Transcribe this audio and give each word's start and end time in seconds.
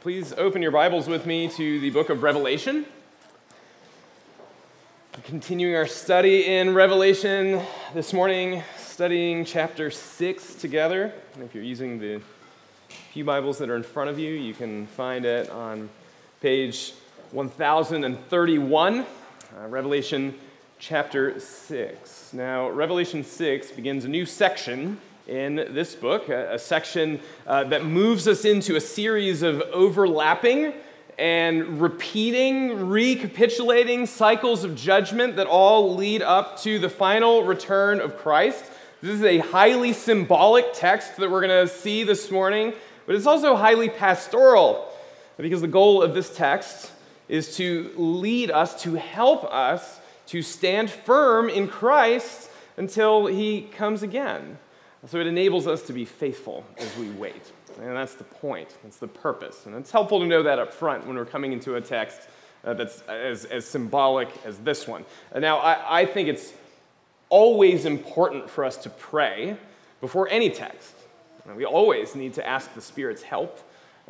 Please 0.00 0.32
open 0.34 0.62
your 0.62 0.70
Bibles 0.70 1.08
with 1.08 1.26
me 1.26 1.48
to 1.48 1.80
the 1.80 1.90
book 1.90 2.08
of 2.08 2.22
Revelation. 2.22 2.86
Continuing 5.24 5.74
our 5.74 5.88
study 5.88 6.46
in 6.46 6.72
Revelation 6.72 7.60
this 7.94 8.12
morning, 8.12 8.62
studying 8.76 9.44
chapter 9.44 9.90
6 9.90 10.54
together. 10.54 11.12
And 11.34 11.42
if 11.42 11.52
you're 11.52 11.64
using 11.64 11.98
the 11.98 12.20
few 13.12 13.24
Bibles 13.24 13.58
that 13.58 13.70
are 13.70 13.74
in 13.74 13.82
front 13.82 14.08
of 14.08 14.20
you, 14.20 14.34
you 14.34 14.54
can 14.54 14.86
find 14.86 15.24
it 15.24 15.50
on 15.50 15.90
page 16.40 16.94
1031, 17.32 19.00
uh, 19.00 19.04
Revelation 19.66 20.32
chapter 20.78 21.40
6. 21.40 22.32
Now, 22.34 22.68
Revelation 22.70 23.24
6 23.24 23.72
begins 23.72 24.04
a 24.04 24.08
new 24.08 24.26
section 24.26 25.00
in 25.28 25.56
this 25.56 25.94
book, 25.94 26.28
a, 26.28 26.54
a 26.54 26.58
section 26.58 27.20
uh, 27.46 27.64
that 27.64 27.84
moves 27.84 28.26
us 28.26 28.44
into 28.44 28.76
a 28.76 28.80
series 28.80 29.42
of 29.42 29.60
overlapping 29.72 30.72
and 31.18 31.80
repeating, 31.80 32.88
recapitulating 32.88 34.06
cycles 34.06 34.64
of 34.64 34.74
judgment 34.74 35.36
that 35.36 35.46
all 35.46 35.94
lead 35.94 36.22
up 36.22 36.58
to 36.60 36.78
the 36.78 36.88
final 36.88 37.44
return 37.44 38.00
of 38.00 38.16
Christ. 38.16 38.64
This 39.02 39.14
is 39.14 39.24
a 39.24 39.38
highly 39.38 39.92
symbolic 39.92 40.72
text 40.72 41.16
that 41.18 41.30
we're 41.30 41.46
going 41.46 41.66
to 41.66 41.72
see 41.72 42.04
this 42.04 42.30
morning, 42.30 42.72
but 43.06 43.14
it's 43.14 43.26
also 43.26 43.54
highly 43.54 43.88
pastoral 43.88 44.88
because 45.36 45.60
the 45.60 45.68
goal 45.68 46.02
of 46.02 46.14
this 46.14 46.34
text 46.34 46.90
is 47.28 47.56
to 47.56 47.92
lead 47.96 48.50
us, 48.50 48.82
to 48.82 48.94
help 48.94 49.44
us 49.44 50.00
to 50.26 50.42
stand 50.42 50.90
firm 50.90 51.48
in 51.48 51.68
Christ 51.68 52.50
until 52.76 53.26
he 53.26 53.62
comes 53.62 54.02
again. 54.02 54.58
So 55.06 55.20
it 55.20 55.26
enables 55.26 55.66
us 55.66 55.82
to 55.82 55.92
be 55.92 56.04
faithful 56.04 56.64
as 56.76 56.96
we 56.96 57.10
wait. 57.10 57.52
And 57.80 57.96
that's 57.96 58.14
the 58.14 58.24
point, 58.24 58.74
that's 58.82 58.96
the 58.96 59.06
purpose. 59.06 59.66
And 59.66 59.74
it's 59.76 59.92
helpful 59.92 60.18
to 60.20 60.26
know 60.26 60.42
that 60.42 60.58
up 60.58 60.72
front 60.72 61.06
when 61.06 61.16
we're 61.16 61.24
coming 61.24 61.52
into 61.52 61.76
a 61.76 61.80
text 61.80 62.28
uh, 62.64 62.74
that's 62.74 63.02
as, 63.02 63.44
as 63.44 63.64
symbolic 63.64 64.28
as 64.44 64.58
this 64.58 64.88
one. 64.88 65.04
Now, 65.36 65.58
I, 65.58 66.00
I 66.00 66.06
think 66.06 66.28
it's 66.28 66.52
always 67.28 67.84
important 67.84 68.50
for 68.50 68.64
us 68.64 68.76
to 68.78 68.90
pray 68.90 69.56
before 70.00 70.28
any 70.28 70.50
text. 70.50 70.94
We 71.54 71.64
always 71.64 72.14
need 72.14 72.34
to 72.34 72.46
ask 72.46 72.74
the 72.74 72.80
Spirit's 72.80 73.22
help 73.22 73.60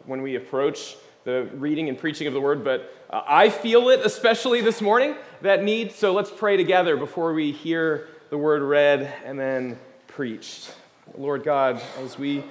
when 0.06 0.22
we 0.22 0.36
approach 0.36 0.96
the 1.24 1.44
reading 1.54 1.88
and 1.88 1.98
preaching 1.98 2.26
of 2.26 2.32
the 2.32 2.40
word, 2.40 2.64
but 2.64 2.92
uh, 3.10 3.22
I 3.26 3.50
feel 3.50 3.90
it, 3.90 4.00
especially 4.00 4.60
this 4.60 4.80
morning, 4.80 5.14
that 5.42 5.62
need. 5.62 5.92
So 5.92 6.12
let's 6.12 6.30
pray 6.30 6.56
together 6.56 6.96
before 6.96 7.34
we 7.34 7.52
hear 7.52 8.08
the 8.30 8.38
word 8.38 8.62
read 8.62 9.12
and 9.24 9.38
then 9.38 9.78
preached. 10.18 10.74
Lord 11.16 11.44
God, 11.44 11.80
as 12.00 12.18
we 12.18 12.42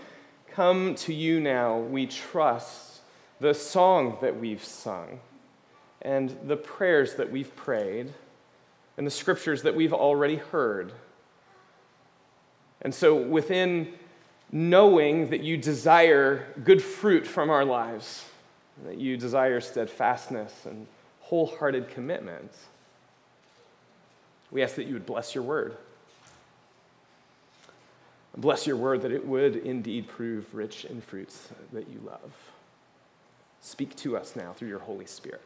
come 0.53 0.95
to 0.95 1.13
you 1.13 1.41
now, 1.41 1.79
we 1.79 2.07
trust 2.07 3.01
the 3.41 3.53
song 3.53 4.17
that 4.21 4.39
we've 4.39 4.63
sung 4.63 5.19
and 6.01 6.33
the 6.45 6.55
prayers 6.55 7.15
that 7.15 7.29
we've 7.29 7.53
prayed 7.57 8.13
and 8.95 9.05
the 9.05 9.11
scriptures 9.11 9.63
that 9.63 9.75
we've 9.75 9.91
already 9.91 10.37
heard. 10.37 10.93
And 12.83 12.95
so, 12.95 13.17
within 13.17 13.91
knowing 14.49 15.31
that 15.31 15.41
you 15.41 15.57
desire 15.57 16.45
good 16.63 16.81
fruit 16.81 17.27
from 17.27 17.49
our 17.49 17.65
lives, 17.65 18.23
that 18.85 18.97
you 18.97 19.17
desire 19.17 19.59
steadfastness 19.59 20.65
and 20.65 20.87
wholehearted 21.19 21.89
commitment, 21.89 22.49
we 24.51 24.63
ask 24.63 24.75
that 24.75 24.87
you 24.87 24.93
would 24.93 25.05
bless 25.05 25.35
your 25.35 25.43
word. 25.43 25.75
Bless 28.37 28.67
your 28.67 28.77
word 28.77 29.01
that 29.01 29.11
it 29.11 29.25
would 29.25 29.55
indeed 29.55 30.07
prove 30.07 30.53
rich 30.53 30.85
in 30.85 31.01
fruits 31.01 31.49
that 31.73 31.89
you 31.89 31.99
love. 32.05 32.31
Speak 33.61 33.95
to 33.97 34.15
us 34.15 34.35
now 34.35 34.53
through 34.53 34.67
your 34.67 34.79
Holy 34.79 35.07
Spirit. 35.07 35.41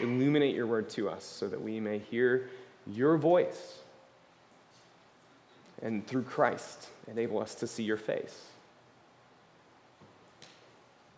Illuminate 0.00 0.56
your 0.56 0.66
word 0.66 0.90
to 0.90 1.08
us 1.08 1.24
so 1.24 1.46
that 1.46 1.62
we 1.62 1.78
may 1.78 1.98
hear 1.98 2.50
your 2.86 3.16
voice. 3.16 3.78
And 5.80 6.04
through 6.04 6.24
Christ, 6.24 6.88
enable 7.06 7.40
us 7.40 7.54
to 7.56 7.68
see 7.68 7.84
your 7.84 7.96
face. 7.96 8.46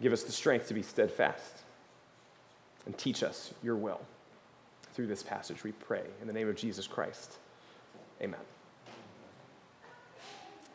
Give 0.02 0.12
us 0.12 0.22
the 0.22 0.32
strength 0.32 0.68
to 0.68 0.74
be 0.74 0.82
steadfast 0.82 1.62
and 2.84 2.96
teach 2.98 3.22
us 3.22 3.54
your 3.62 3.76
will. 3.76 4.00
Through 4.92 5.06
this 5.06 5.22
passage, 5.22 5.64
we 5.64 5.72
pray. 5.72 6.02
In 6.20 6.26
the 6.26 6.32
name 6.34 6.48
of 6.48 6.56
Jesus 6.56 6.86
Christ, 6.86 7.38
amen. 8.20 8.40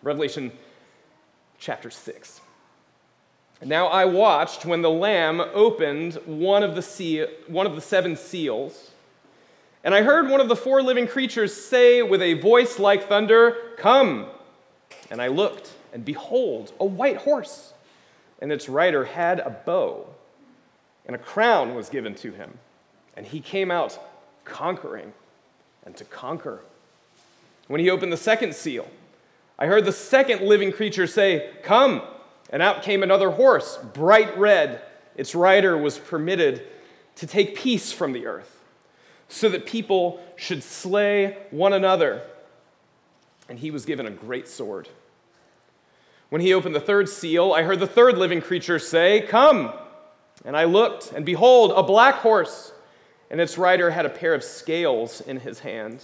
Revelation 0.05 0.51
chapter 1.57 1.89
6. 1.89 2.39
Now 3.63 3.87
I 3.87 4.05
watched 4.05 4.63
when 4.63 4.83
the 4.83 4.89
Lamb 4.89 5.41
opened 5.41 6.13
one 6.27 6.61
of 6.61 6.75
the, 6.75 7.27
one 7.47 7.65
of 7.65 7.73
the 7.73 7.81
seven 7.81 8.15
seals, 8.15 8.91
and 9.83 9.95
I 9.95 10.03
heard 10.03 10.29
one 10.29 10.41
of 10.41 10.47
the 10.47 10.55
four 10.55 10.83
living 10.83 11.07
creatures 11.07 11.55
say 11.55 12.03
with 12.03 12.21
a 12.21 12.35
voice 12.35 12.77
like 12.77 13.09
thunder, 13.09 13.57
Come! 13.77 14.27
And 15.09 15.19
I 15.19 15.27
looked, 15.27 15.73
and 15.91 16.05
behold, 16.05 16.71
a 16.79 16.85
white 16.85 17.17
horse, 17.17 17.73
and 18.39 18.51
its 18.51 18.69
rider 18.69 19.05
had 19.05 19.39
a 19.39 19.49
bow, 19.49 20.05
and 21.07 21.15
a 21.15 21.19
crown 21.19 21.73
was 21.73 21.89
given 21.89 22.13
to 22.15 22.31
him, 22.31 22.59
and 23.17 23.25
he 23.25 23.39
came 23.39 23.71
out 23.71 23.97
conquering 24.43 25.13
and 25.83 25.97
to 25.97 26.05
conquer. 26.05 26.59
When 27.67 27.81
he 27.81 27.89
opened 27.89 28.13
the 28.13 28.17
second 28.17 28.53
seal, 28.53 28.87
I 29.57 29.67
heard 29.67 29.85
the 29.85 29.91
second 29.91 30.41
living 30.41 30.71
creature 30.71 31.07
say, 31.07 31.51
Come! 31.63 32.01
And 32.49 32.61
out 32.61 32.83
came 32.83 33.03
another 33.03 33.31
horse, 33.31 33.79
bright 33.93 34.37
red. 34.37 34.81
Its 35.15 35.33
rider 35.33 35.77
was 35.77 35.97
permitted 35.97 36.67
to 37.15 37.27
take 37.27 37.55
peace 37.55 37.91
from 37.91 38.11
the 38.11 38.27
earth, 38.27 38.63
so 39.29 39.49
that 39.49 39.65
people 39.65 40.21
should 40.35 40.61
slay 40.61 41.37
one 41.51 41.73
another. 41.73 42.21
And 43.47 43.59
he 43.59 43.71
was 43.71 43.85
given 43.85 44.05
a 44.05 44.11
great 44.11 44.47
sword. 44.47 44.89
When 46.29 46.41
he 46.41 46.53
opened 46.53 46.75
the 46.75 46.81
third 46.81 47.07
seal, 47.07 47.53
I 47.53 47.63
heard 47.63 47.79
the 47.79 47.87
third 47.87 48.17
living 48.17 48.41
creature 48.41 48.79
say, 48.79 49.21
Come! 49.21 49.71
And 50.43 50.57
I 50.57 50.65
looked, 50.65 51.11
and 51.13 51.25
behold, 51.25 51.71
a 51.75 51.83
black 51.83 52.15
horse, 52.15 52.73
and 53.31 53.39
its 53.39 53.57
rider 53.57 53.91
had 53.91 54.05
a 54.05 54.09
pair 54.09 54.33
of 54.33 54.43
scales 54.43 55.21
in 55.21 55.39
his 55.39 55.59
hand. 55.59 56.03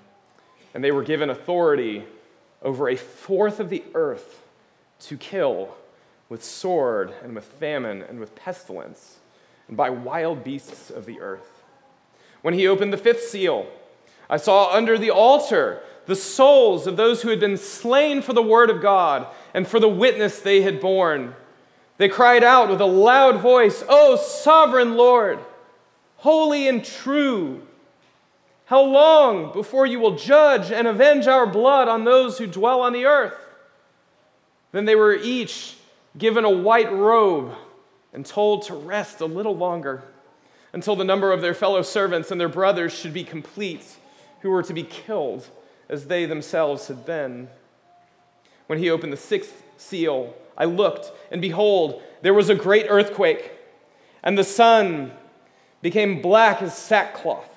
And 0.73 0.83
they 0.83 0.91
were 0.91 1.03
given 1.03 1.29
authority 1.29 2.05
over 2.61 2.89
a 2.89 2.95
fourth 2.95 3.59
of 3.59 3.69
the 3.69 3.83
earth 3.93 4.43
to 5.01 5.17
kill 5.17 5.75
with 6.29 6.43
sword 6.43 7.13
and 7.23 7.35
with 7.35 7.43
famine 7.43 8.01
and 8.01 8.19
with 8.19 8.35
pestilence 8.35 9.17
and 9.67 9.75
by 9.75 9.89
wild 9.89 10.43
beasts 10.43 10.89
of 10.89 11.05
the 11.05 11.19
earth. 11.19 11.63
When 12.41 12.53
he 12.53 12.67
opened 12.67 12.93
the 12.93 12.97
fifth 12.97 13.23
seal, 13.23 13.67
I 14.29 14.37
saw 14.37 14.71
under 14.71 14.97
the 14.97 15.11
altar 15.11 15.81
the 16.05 16.15
souls 16.15 16.87
of 16.87 16.97
those 16.97 17.21
who 17.21 17.29
had 17.29 17.39
been 17.39 17.57
slain 17.57 18.21
for 18.21 18.33
the 18.33 18.41
word 18.41 18.69
of 18.69 18.81
God 18.81 19.27
and 19.53 19.67
for 19.67 19.79
the 19.79 19.89
witness 19.89 20.39
they 20.39 20.61
had 20.61 20.79
borne. 20.79 21.35
They 21.97 22.09
cried 22.09 22.43
out 22.43 22.69
with 22.69 22.81
a 22.81 22.85
loud 22.85 23.41
voice, 23.41 23.83
O 23.87 24.15
sovereign 24.15 24.95
Lord, 24.95 25.39
holy 26.17 26.67
and 26.67 26.83
true 26.83 27.67
how 28.71 28.81
long 28.81 29.51
before 29.51 29.85
you 29.85 29.99
will 29.99 30.15
judge 30.15 30.71
and 30.71 30.87
avenge 30.87 31.27
our 31.27 31.45
blood 31.45 31.89
on 31.89 32.05
those 32.05 32.37
who 32.37 32.47
dwell 32.47 32.79
on 32.79 32.93
the 32.93 33.03
earth? 33.03 33.35
Then 34.71 34.85
they 34.85 34.95
were 34.95 35.13
each 35.13 35.75
given 36.17 36.45
a 36.45 36.49
white 36.49 36.89
robe 36.89 37.53
and 38.13 38.25
told 38.25 38.63
to 38.63 38.73
rest 38.73 39.19
a 39.19 39.25
little 39.25 39.57
longer 39.57 40.03
until 40.71 40.95
the 40.95 41.03
number 41.03 41.33
of 41.33 41.41
their 41.41 41.53
fellow 41.53 41.81
servants 41.81 42.31
and 42.31 42.39
their 42.39 42.47
brothers 42.47 42.93
should 42.93 43.13
be 43.13 43.25
complete, 43.25 43.83
who 44.39 44.49
were 44.49 44.63
to 44.63 44.73
be 44.73 44.83
killed 44.83 45.49
as 45.89 46.05
they 46.05 46.25
themselves 46.25 46.87
had 46.87 47.05
been. 47.05 47.49
When 48.67 48.79
he 48.79 48.89
opened 48.89 49.11
the 49.11 49.17
sixth 49.17 49.65
seal, 49.75 50.33
I 50.57 50.63
looked, 50.63 51.11
and 51.29 51.41
behold, 51.41 52.01
there 52.21 52.33
was 52.33 52.49
a 52.49 52.55
great 52.55 52.85
earthquake, 52.87 53.51
and 54.23 54.37
the 54.37 54.45
sun 54.45 55.11
became 55.81 56.21
black 56.21 56.61
as 56.61 56.77
sackcloth 56.77 57.50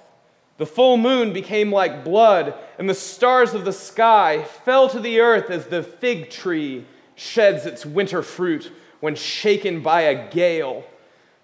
the 0.57 0.67
full 0.67 0.97
moon 0.97 1.33
became 1.33 1.73
like 1.73 2.05
blood, 2.05 2.55
and 2.79 2.89
the 2.89 2.95
stars 2.95 3.55
of 3.55 3.65
the 3.65 3.73
sky 3.73 4.45
fell 4.65 4.89
to 4.89 5.01
the 5.01 5.21
earth 5.21 5.51
as 5.51 5.67
the 5.67 5.83
fig 5.83 6.31
tree 6.31 6.85
sheds 7.17 7.67
its 7.67 7.85
winter 7.85 8.23
fruit 8.23 8.71
when 9.01 9.17
shaken 9.17 9.83
by 9.83 10.03
a 10.03 10.31
gale. 10.31 10.85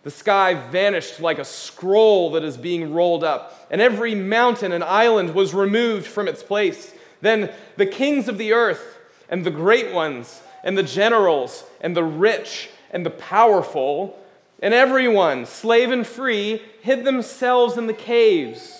The 0.04 0.12
sky 0.12 0.54
vanished 0.54 1.20
like 1.20 1.38
a 1.38 1.44
scroll 1.44 2.30
that 2.32 2.44
is 2.44 2.56
being 2.56 2.94
rolled 2.94 3.24
up, 3.24 3.66
and 3.70 3.80
every 3.80 4.14
mountain 4.14 4.70
and 4.70 4.84
island 4.84 5.34
was 5.34 5.54
removed 5.54 6.06
from 6.06 6.28
its 6.28 6.42
place. 6.42 6.94
Then 7.20 7.52
the 7.76 7.86
kings 7.86 8.28
of 8.28 8.38
the 8.38 8.52
earth, 8.52 8.98
and 9.28 9.44
the 9.44 9.50
great 9.50 9.92
ones, 9.92 10.40
and 10.62 10.78
the 10.78 10.82
generals, 10.84 11.64
and 11.80 11.96
the 11.96 12.04
rich, 12.04 12.70
and 12.92 13.04
the 13.04 13.10
powerful, 13.10 14.16
and 14.62 14.72
everyone, 14.72 15.46
slave 15.46 15.90
and 15.90 16.06
free, 16.06 16.62
hid 16.80 17.04
themselves 17.04 17.76
in 17.76 17.88
the 17.88 17.92
caves 17.92 18.79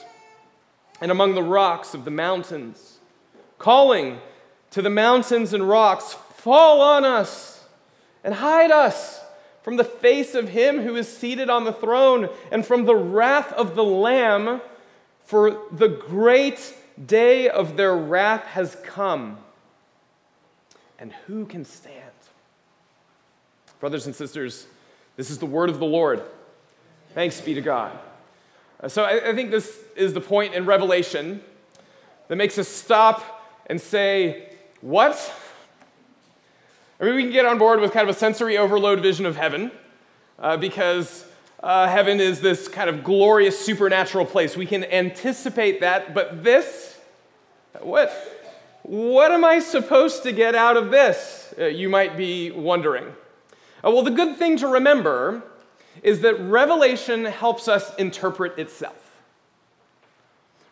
and 1.00 1.11
among 1.11 1.35
the 1.35 1.43
rocks 1.43 1.94
of 1.94 2.05
the 2.05 2.11
mountains, 2.11 2.99
calling 3.58 4.20
to 4.70 4.82
the 4.82 4.91
mountains 4.91 5.52
and 5.52 5.69
rocks, 5.69 6.17
Fall 6.35 6.81
on 6.81 7.05
us 7.05 7.64
and 8.25 8.35
hide 8.35 8.70
us 8.70 9.20
from 9.62 9.76
the 9.76 9.85
face 9.85 10.35
of 10.35 10.49
him 10.49 10.81
who 10.81 10.97
is 10.97 11.06
seated 11.06 11.50
on 11.50 11.64
the 11.64 11.73
throne 11.73 12.29
and 12.50 12.64
from 12.64 12.87
the 12.87 12.97
wrath 12.97 13.52
of 13.52 13.75
the 13.75 13.85
Lamb, 13.85 14.61
for 15.25 15.62
the 15.70 15.88
great 15.88 16.75
day 17.06 17.49
of 17.49 17.76
their 17.76 17.94
wrath 17.94 18.44
has 18.44 18.76
come. 18.82 19.38
And 20.99 21.12
who 21.26 21.46
can 21.46 21.64
stand? 21.64 21.96
Brothers 23.81 24.06
and 24.06 24.14
sisters, 24.14 24.67
this 25.17 25.31
is 25.31 25.38
the 25.38 25.46
word 25.46 25.70
of 25.70 25.79
the 25.79 25.87
Lord. 25.87 26.23
Thanks 27.14 27.41
be 27.41 27.55
to 27.55 27.62
God. 27.62 27.99
Uh, 28.82 28.88
so 28.88 29.05
I, 29.05 29.31
I 29.31 29.35
think 29.35 29.50
this 29.50 29.79
is 29.97 30.15
the 30.15 30.21
point 30.21 30.55
in 30.55 30.65
Revelation 30.65 31.43
that 32.29 32.37
makes 32.37 32.59
us 32.59 32.69
stop 32.69 33.44
and 33.67 33.81
say, 33.81 34.49
What? 34.81 35.32
I 37.00 37.05
mean, 37.05 37.15
we 37.15 37.23
can 37.23 37.32
get 37.32 37.47
on 37.47 37.59
board 37.59 37.81
with 37.81 37.93
kind 37.93 38.09
of 38.09 38.15
a 38.15 38.19
sensory 38.19 38.59
overload 38.59 39.00
vision 39.00 39.27
of 39.27 39.37
heaven 39.37 39.71
uh, 40.38 40.56
because 40.56 41.27
uh, 41.62 41.88
heaven 41.88 42.21
is 42.21 42.41
this 42.41 42.69
kind 42.69 42.88
of 42.88 43.05
glorious 43.05 43.59
supernatural 43.59 44.27
place. 44.27 44.56
We 44.56 44.67
can 44.67 44.85
anticipate 44.85 45.81
that, 45.81 46.15
but 46.15 46.43
this, 46.43 46.99
what, 47.81 48.12
what 48.82 49.31
am 49.31 49.44
I 49.44 49.61
supposed 49.61 50.23
to 50.25 50.32
get 50.32 50.55
out 50.55 50.77
of 50.77 50.91
this? 50.91 51.55
Uh, 51.59 51.67
you 51.67 51.88
might 51.88 52.17
be 52.17 52.50
wondering. 52.50 53.06
Uh, 53.85 53.91
well, 53.91 54.03
the 54.03 54.11
good 54.11 54.37
thing 54.37 54.56
to 54.59 54.69
remember 54.69 55.43
is 56.02 56.20
that 56.20 56.41
Revelation 56.41 57.25
helps 57.25 57.69
us 57.69 57.94
interpret 57.97 58.58
itself. 58.58 58.97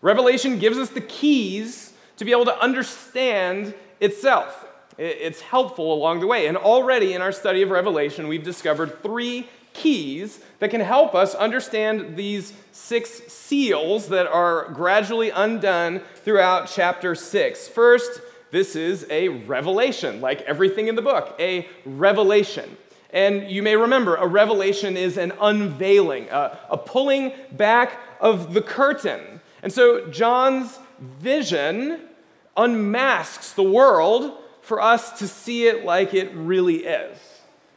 Revelation 0.01 0.59
gives 0.59 0.79
us 0.79 0.91
the 0.91 1.01
keys 1.01 1.93
to 2.17 2.25
be 2.25 2.33
able 2.33 2.45
to 2.45 2.59
understand 2.61 3.75
itself. 4.01 4.67
It's 4.97 5.41
helpful 5.41 5.93
along 5.93 6.21
the 6.21 6.27
way. 6.27 6.47
And 6.47 6.57
already 6.57 7.15
in 7.15 7.23
our 7.23 7.33
study 7.33 7.63
of 7.63 7.71
Revelation, 7.71 8.27
we've 8.27 8.43
discovered 8.43 9.03
three 9.03 9.49
keys 9.73 10.41
that 10.59 10.71
can 10.71 10.81
help 10.81 11.15
us 11.15 11.35
understand 11.37 12.17
these 12.17 12.53
six 12.73 13.11
seals 13.33 14.09
that 14.09 14.27
are 14.27 14.71
gradually 14.71 15.31
undone 15.31 16.01
throughout 16.25 16.69
chapter 16.69 17.15
six. 17.15 17.69
First, 17.69 18.21
this 18.51 18.75
is 18.75 19.07
a 19.11 19.29
revelation, 19.29 20.21
like 20.21 20.41
everything 20.43 20.89
in 20.89 20.97
the 20.97 21.03
book, 21.03 21.37
a 21.39 21.69
revelation. 21.85 22.77
And 23.11 23.51
you 23.51 23.63
may 23.63 23.77
remember, 23.77 24.17
a 24.17 24.27
revelation 24.27 24.97
is 24.97 25.17
an 25.17 25.33
unveiling, 25.41 26.29
a, 26.31 26.59
a 26.71 26.77
pulling 26.77 27.33
back 27.53 27.99
of 28.21 28.53
the 28.53 28.61
curtain. 28.61 29.41
And 29.63 29.73
so 29.73 30.07
John's 30.11 30.79
vision 30.99 32.01
unmasks 32.57 33.53
the 33.53 33.63
world 33.63 34.37
for 34.61 34.83
us 34.83 35.19
to 35.21 35.29
see 35.29 35.67
it 35.67 35.85
like 35.85 36.13
it 36.13 36.31
really 36.35 36.85
is. 36.85 37.19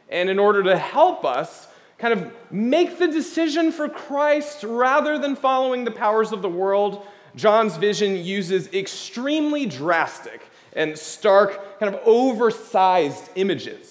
And 0.10 0.30
in 0.30 0.40
order 0.40 0.64
to 0.64 0.78
help 0.78 1.24
us 1.24 1.68
kind 1.98 2.14
of 2.14 2.32
make 2.52 2.98
the 2.98 3.08
decision 3.08 3.72
for 3.72 3.88
Christ 3.88 4.64
rather 4.64 5.18
than 5.18 5.36
following 5.36 5.86
the 5.86 5.92
powers 5.92 6.32
of 6.32 6.42
the 6.42 6.50
world, 6.50 7.06
John's 7.36 7.78
vision 7.78 8.18
uses 8.18 8.74
extremely 8.74 9.66
drastic 9.66 10.42
and 10.74 10.98
stark, 10.98 11.80
kind 11.80 11.94
of 11.94 12.02
oversized 12.06 13.30
images, 13.36 13.91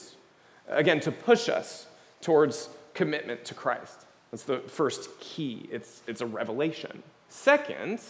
again, 0.71 1.01
to 1.01 1.13
push 1.13 1.49
us 1.49 1.87
towards 2.21 2.69
commitment 2.95 3.45
to 3.47 3.55
Christ. 3.55 4.07
That's 4.31 4.45
the 4.45 4.59
first 4.59 5.19
key. 5.21 5.69
It's, 5.71 6.03
it's 6.07 6.21
a 6.21 6.27
revelation. 6.27 7.03
Second, 7.29 8.01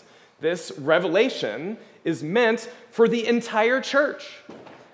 this 0.41 0.73
revelation 0.79 1.79
is 2.05 2.23
meant 2.23 2.71
for 2.91 3.09
the 3.09 3.27
entire 3.27 3.81
church. 3.81 4.39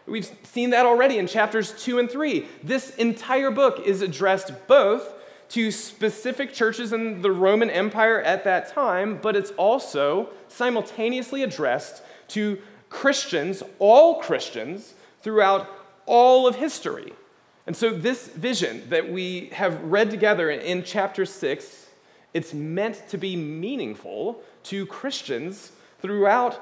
We've 0.06 0.30
seen 0.44 0.70
that 0.70 0.86
already 0.86 1.18
in 1.18 1.26
chapters 1.26 1.72
2 1.82 1.98
and 1.98 2.10
3. 2.10 2.46
This 2.62 2.90
entire 2.96 3.50
book 3.50 3.80
is 3.84 4.02
addressed 4.02 4.52
both 4.68 5.12
to 5.48 5.70
specific 5.70 6.52
churches 6.52 6.92
in 6.92 7.22
the 7.22 7.30
Roman 7.30 7.70
Empire 7.70 8.20
at 8.20 8.44
that 8.44 8.72
time, 8.72 9.18
but 9.20 9.36
it's 9.36 9.52
also 9.52 10.30
simultaneously 10.48 11.42
addressed 11.42 12.02
to 12.28 12.58
Christians, 12.88 13.62
all 13.78 14.20
Christians, 14.20 14.94
throughout 15.22 15.68
all 16.06 16.46
of 16.46 16.56
history. 16.56 17.12
And 17.66 17.76
so, 17.76 17.90
this 17.90 18.28
vision 18.28 18.88
that 18.90 19.10
we 19.10 19.50
have 19.52 19.82
read 19.82 20.10
together 20.10 20.50
in 20.50 20.84
chapter 20.84 21.26
6, 21.26 21.86
it's 22.32 22.54
meant 22.54 23.08
to 23.08 23.18
be 23.18 23.34
meaningful 23.34 24.40
to 24.64 24.86
Christians 24.86 25.72
throughout 26.00 26.60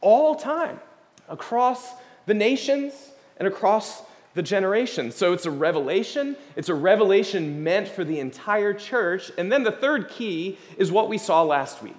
all 0.00 0.34
time, 0.34 0.80
across 1.28 1.92
the 2.26 2.34
nations 2.34 2.92
and 3.38 3.48
across 3.48 4.02
the 4.34 4.42
generations. 4.42 5.14
So 5.14 5.32
it's 5.32 5.46
a 5.46 5.50
revelation. 5.50 6.36
It's 6.56 6.68
a 6.68 6.74
revelation 6.74 7.62
meant 7.62 7.88
for 7.88 8.04
the 8.04 8.18
entire 8.18 8.72
church. 8.74 9.30
And 9.36 9.50
then 9.50 9.62
the 9.62 9.72
third 9.72 10.08
key 10.08 10.58
is 10.78 10.90
what 10.90 11.08
we 11.08 11.18
saw 11.18 11.42
last 11.42 11.82
week. 11.82 11.94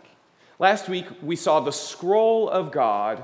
Last 0.60 0.88
week, 0.88 1.06
we 1.22 1.36
saw 1.36 1.60
the 1.60 1.72
scroll 1.72 2.50
of 2.50 2.72
God 2.72 3.24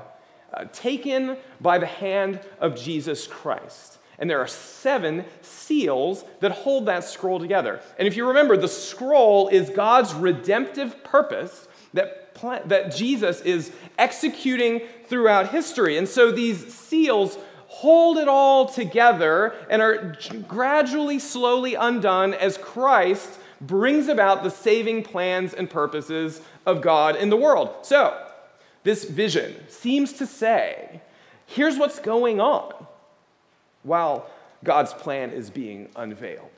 uh, 0.52 0.64
taken 0.72 1.36
by 1.60 1.78
the 1.78 1.86
hand 1.86 2.40
of 2.58 2.76
Jesus 2.76 3.26
Christ. 3.26 3.98
And 4.20 4.28
there 4.28 4.38
are 4.38 4.46
seven 4.46 5.24
seals 5.40 6.24
that 6.40 6.52
hold 6.52 6.86
that 6.86 7.04
scroll 7.04 7.40
together. 7.40 7.80
And 7.98 8.06
if 8.06 8.16
you 8.16 8.28
remember, 8.28 8.56
the 8.56 8.68
scroll 8.68 9.48
is 9.48 9.70
God's 9.70 10.12
redemptive 10.12 11.02
purpose 11.02 11.66
that, 11.94 12.36
that 12.66 12.94
Jesus 12.94 13.40
is 13.40 13.72
executing 13.98 14.82
throughout 15.06 15.48
history. 15.48 15.96
And 15.96 16.06
so 16.06 16.30
these 16.30 16.72
seals 16.72 17.38
hold 17.66 18.18
it 18.18 18.28
all 18.28 18.66
together 18.66 19.54
and 19.70 19.80
are 19.80 20.16
gradually, 20.46 21.18
slowly 21.18 21.74
undone 21.74 22.34
as 22.34 22.58
Christ 22.58 23.38
brings 23.60 24.08
about 24.08 24.42
the 24.42 24.50
saving 24.50 25.02
plans 25.02 25.54
and 25.54 25.68
purposes 25.68 26.42
of 26.66 26.82
God 26.82 27.16
in 27.16 27.30
the 27.30 27.36
world. 27.36 27.70
So, 27.82 28.26
this 28.82 29.04
vision 29.04 29.54
seems 29.68 30.14
to 30.14 30.26
say 30.26 31.00
here's 31.46 31.78
what's 31.78 31.98
going 31.98 32.40
on 32.40 32.72
while 33.82 34.28
God's 34.62 34.92
plan 34.92 35.30
is 35.30 35.50
being 35.50 35.88
unveiled. 35.96 36.50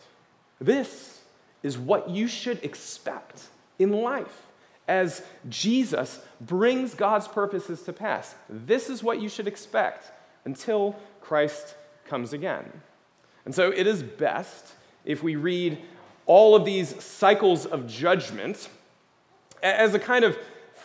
This 0.61 1.21
is 1.63 1.79
what 1.79 2.11
you 2.11 2.27
should 2.27 2.63
expect 2.65 3.45
in 3.79 3.93
life 3.93 4.47
as 4.89 5.23
Jesus 5.49 6.21
brings 6.41 6.95
God's 6.95 7.29
purposes 7.29 7.83
to 7.83 7.93
pass. 7.93 8.35
This 8.49 8.91
is 8.91 9.03
what 9.03 9.21
you 9.21 9.29
should 9.29 9.47
expect 9.47 10.11
until 10.45 10.97
Christ 11.21 11.77
comes 12.07 12.33
again. 12.33 12.65
And 13.45 13.55
so 13.55 13.71
it 13.71 13.87
is 13.87 14.03
best 14.03 14.73
if 15.05 15.23
we 15.23 15.37
read 15.37 15.79
all 16.27 16.55
of 16.55 16.65
these 16.65 17.03
cycles 17.03 17.67
of 17.67 17.87
judgment 17.87 18.69
as 19.63 19.95
a 19.95 19.99
kind 19.99 20.25
of 20.25 20.37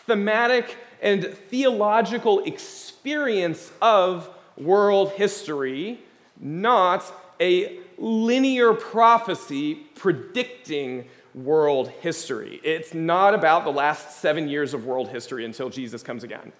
thematic 0.06 0.76
and 1.00 1.24
theological 1.24 2.42
experience 2.44 3.70
of 3.80 4.28
world 4.56 5.12
history, 5.12 6.00
not 6.40 7.04
a 7.40 7.78
linear 7.98 8.72
prophecy 8.72 9.74
predicting 9.94 11.08
world 11.34 11.88
history. 12.00 12.60
It's 12.64 12.94
not 12.94 13.34
about 13.34 13.64
the 13.64 13.72
last 13.72 14.20
seven 14.20 14.48
years 14.48 14.74
of 14.74 14.84
world 14.84 15.08
history 15.08 15.44
until 15.44 15.70
Jesus 15.70 16.02
comes 16.02 16.24
again. 16.24 16.52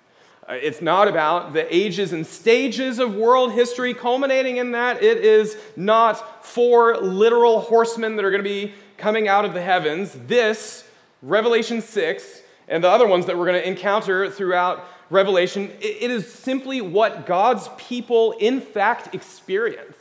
Uh, 0.49 0.55
it's 0.55 0.81
not 0.81 1.09
about 1.09 1.53
the 1.53 1.75
ages 1.75 2.13
and 2.13 2.27
stages 2.27 2.99
of 2.99 3.15
world 3.15 3.53
history 3.53 3.93
culminating 3.93 4.57
in 4.57 4.73
that. 4.73 5.03
It 5.03 5.19
is 5.19 5.57
not 5.77 6.45
four 6.45 6.97
literal 6.97 7.61
horsemen 7.61 8.17
that 8.17 8.25
are 8.25 8.31
going 8.31 8.43
to 8.43 8.49
be 8.49 8.73
coming 8.97 9.29
out 9.29 9.45
of 9.45 9.53
the 9.53 9.61
heavens. 9.61 10.13
This, 10.27 10.89
Revelation 11.23 11.83
6, 11.83 12.43
and 12.69 12.83
the 12.83 12.89
other 12.89 13.07
ones 13.07 13.27
that 13.27 13.37
we're 13.37 13.47
going 13.47 13.61
to 13.61 13.67
encounter 13.67 14.31
throughout 14.31 14.85
Revelation, 15.11 15.71
it 15.81 16.11
is 16.11 16.31
simply 16.31 16.81
what 16.81 17.27
God's 17.27 17.69
people 17.79 18.33
in 18.33 18.61
fact 18.61 19.15
experience 19.15 19.97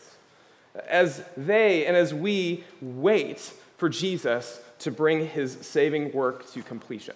as 0.87 1.23
they 1.35 1.85
and 1.85 1.95
as 1.95 2.13
we 2.13 2.63
wait 2.81 3.53
for 3.77 3.89
Jesus 3.89 4.59
to 4.79 4.91
bring 4.91 5.27
his 5.27 5.57
saving 5.61 6.11
work 6.11 6.51
to 6.51 6.61
completion. 6.61 7.15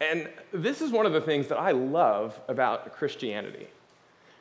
And 0.00 0.28
this 0.52 0.82
is 0.82 0.90
one 0.90 1.06
of 1.06 1.12
the 1.12 1.20
things 1.20 1.48
that 1.48 1.58
I 1.58 1.70
love 1.70 2.38
about 2.48 2.92
Christianity. 2.92 3.66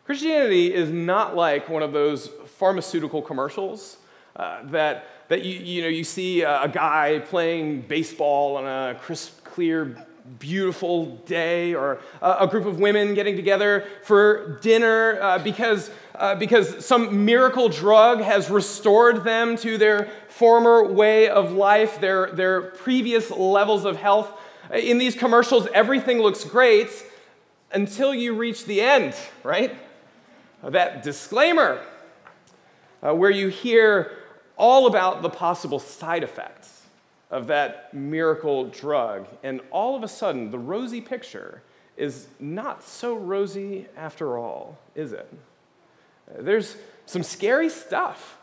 Christianity 0.06 0.74
is 0.74 0.90
not 0.90 1.36
like 1.36 1.70
one 1.70 1.82
of 1.82 1.94
those 1.94 2.28
pharmaceutical 2.58 3.22
commercials 3.22 3.98
uh, 4.36 4.64
that, 4.66 5.08
that 5.30 5.44
you, 5.44 5.58
you, 5.60 5.82
know, 5.82 5.88
you 5.88 6.04
see 6.04 6.42
a, 6.42 6.64
a 6.64 6.68
guy 6.68 7.20
playing 7.20 7.82
baseball 7.82 8.58
on 8.58 8.66
a 8.66 8.96
crisp, 8.96 9.44
clear, 9.46 10.06
beautiful 10.40 11.18
day, 11.26 11.74
or 11.74 12.00
a, 12.22 12.48
group 12.48 12.66
of 12.66 12.80
women 12.80 13.14
getting 13.14 13.36
together 13.36 13.86
for 14.04 14.60
dinner 14.62 15.20
uh, 15.22 15.40
because, 15.40 15.92
uh, 16.16 16.36
because 16.36 16.86
some 16.86 17.26
miracle 17.26 17.70
drug 17.70 18.22
has 18.22 18.50
restored 18.50 19.24
them 19.24 19.56
to 19.58 19.78
their 19.78 20.10
former 20.30 20.84
way 20.84 21.30
of 21.30 21.52
life, 21.52 22.00
their, 22.02 22.32
their 22.32 22.62
previous 22.62 23.32
levels 23.32 23.86
of 23.86 23.98
health. 23.98 24.32
In 24.74 24.98
these 24.98 25.16
commercials, 25.16 25.68
everything 25.74 26.20
looks 26.20 26.44
great 26.44 26.90
until 27.72 28.14
you 28.14 28.34
reach 28.34 28.66
the 28.66 28.82
end, 28.82 29.16
right? 29.44 29.76
that 30.72 31.04
disclaimer, 31.04 31.80
uh, 33.04 33.14
where 33.14 33.30
you 33.30 33.50
hear 33.50 34.18
all 34.58 34.88
about 34.88 35.22
the 35.22 35.30
possible 35.30 35.80
side 35.80 36.24
effects 36.24 36.75
of 37.36 37.48
that 37.48 37.94
miracle 37.94 38.66
drug, 38.70 39.28
and 39.44 39.60
all 39.70 39.96
of 39.96 40.04
a 40.04 40.08
sudden, 40.08 40.52
the 40.52 40.60
rosy 40.60 41.02
picture 41.02 41.62
is 41.98 42.28
not 42.40 42.84
so 42.84 43.16
rosy 43.16 43.88
after 43.98 44.38
all, 44.38 44.78
is 44.96 45.12
it? 45.12 45.30
There's 46.40 46.78
some 47.06 47.24
scary 47.24 47.70
stuff 47.70 48.38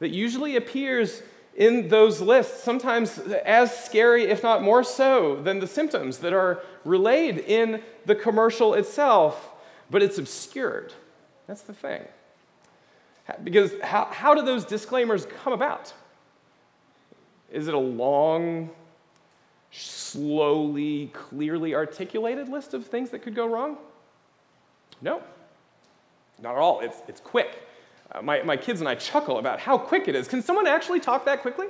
that 0.00 0.10
usually 0.10 0.56
appears 0.56 1.22
in 1.54 1.88
those 1.88 2.20
lists, 2.20 2.64
sometimes 2.64 3.18
as 3.18 3.84
scary, 3.84 4.24
if 4.24 4.42
not 4.42 4.62
more 4.62 4.82
so, 4.82 5.36
than 5.36 5.60
the 5.60 5.66
symptoms 5.66 6.18
that 6.18 6.32
are 6.32 6.62
relayed 6.84 7.38
in 7.38 7.80
the 8.06 8.14
commercial 8.16 8.74
itself, 8.74 9.50
but 9.88 10.02
it's 10.02 10.18
obscured 10.18 10.92
that's 11.46 11.62
the 11.62 11.74
thing. 11.74 12.02
Because 13.44 13.72
how, 13.82 14.06
how 14.10 14.34
do 14.34 14.42
those 14.42 14.64
disclaimers 14.64 15.26
come 15.26 15.52
about? 15.52 15.92
Is 17.52 17.68
it 17.68 17.74
a 17.74 17.78
long, 17.78 18.70
slowly, 19.70 21.10
clearly 21.12 21.74
articulated 21.74 22.48
list 22.48 22.72
of 22.72 22.86
things 22.86 23.10
that 23.10 23.20
could 23.20 23.34
go 23.34 23.46
wrong? 23.46 23.76
No, 25.02 25.22
not 26.40 26.52
at 26.52 26.58
all. 26.58 26.80
It's, 26.80 26.96
it's 27.08 27.20
quick. 27.20 27.62
Uh, 28.10 28.22
my, 28.22 28.42
my 28.42 28.56
kids 28.56 28.80
and 28.80 28.88
I 28.88 28.94
chuckle 28.94 29.38
about 29.38 29.60
how 29.60 29.76
quick 29.76 30.08
it 30.08 30.14
is. 30.14 30.28
Can 30.28 30.42
someone 30.42 30.66
actually 30.66 31.00
talk 31.00 31.26
that 31.26 31.42
quickly? 31.42 31.66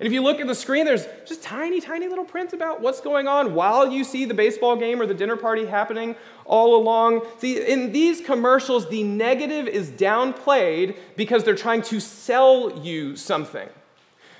And 0.00 0.06
if 0.06 0.12
you 0.12 0.22
look 0.22 0.40
at 0.40 0.48
the 0.48 0.54
screen, 0.54 0.84
there's 0.84 1.06
just 1.26 1.42
tiny, 1.42 1.80
tiny 1.80 2.08
little 2.08 2.24
prints 2.24 2.52
about 2.52 2.80
what's 2.80 3.00
going 3.00 3.28
on 3.28 3.54
while 3.54 3.92
you 3.92 4.02
see 4.02 4.24
the 4.24 4.34
baseball 4.34 4.74
game 4.74 5.00
or 5.00 5.06
the 5.06 5.14
dinner 5.14 5.36
party 5.36 5.66
happening 5.66 6.16
all 6.44 6.74
along. 6.74 7.24
See, 7.38 7.64
in 7.64 7.92
these 7.92 8.20
commercials, 8.20 8.88
the 8.88 9.04
negative 9.04 9.68
is 9.68 9.90
downplayed 9.90 10.96
because 11.14 11.44
they're 11.44 11.54
trying 11.54 11.82
to 11.82 12.00
sell 12.00 12.80
you 12.82 13.14
something. 13.14 13.68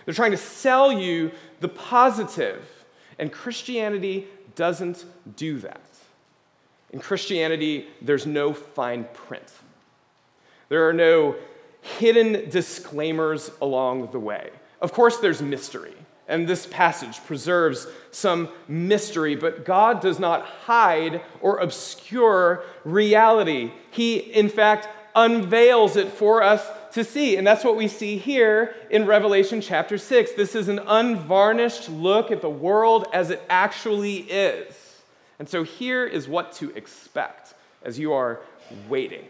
They're 0.04 0.14
trying 0.14 0.32
to 0.32 0.36
sell 0.36 0.92
you 0.92 1.30
the 1.60 1.68
positive. 1.68 2.62
And 3.18 3.30
Christianity 3.32 4.26
doesn't 4.56 5.04
do 5.36 5.58
that. 5.60 5.80
In 6.90 7.00
Christianity, 7.00 7.86
there's 8.02 8.26
no 8.26 8.52
fine 8.52 9.06
print. 9.14 9.50
There 10.68 10.88
are 10.88 10.92
no 10.92 11.36
hidden 11.80 12.50
disclaimers 12.50 13.50
along 13.60 14.10
the 14.12 14.18
way. 14.18 14.50
Of 14.80 14.92
course, 14.92 15.18
there's 15.18 15.40
mystery, 15.40 15.94
and 16.28 16.46
this 16.46 16.66
passage 16.66 17.24
preserves 17.24 17.86
some 18.10 18.48
mystery, 18.68 19.36
but 19.36 19.64
God 19.64 20.00
does 20.00 20.18
not 20.18 20.44
hide 20.44 21.22
or 21.40 21.58
obscure 21.58 22.64
reality. 22.84 23.70
He, 23.90 24.16
in 24.16 24.48
fact, 24.48 24.88
unveils 25.14 25.96
it 25.96 26.08
for 26.08 26.42
us 26.42 26.66
to 26.92 27.04
see. 27.04 27.36
And 27.36 27.46
that's 27.46 27.64
what 27.64 27.76
we 27.76 27.88
see 27.88 28.18
here 28.18 28.74
in 28.90 29.06
Revelation 29.06 29.60
chapter 29.60 29.98
6. 29.98 30.32
This 30.32 30.54
is 30.54 30.68
an 30.68 30.80
unvarnished 30.80 31.88
look 31.88 32.30
at 32.30 32.40
the 32.40 32.50
world 32.50 33.06
as 33.12 33.30
it 33.30 33.42
actually 33.48 34.18
is. 34.18 34.74
And 35.38 35.48
so 35.48 35.62
here 35.64 36.04
is 36.04 36.28
what 36.28 36.52
to 36.54 36.70
expect 36.76 37.54
as 37.82 37.98
you 37.98 38.12
are 38.12 38.40
waiting. 38.88 39.24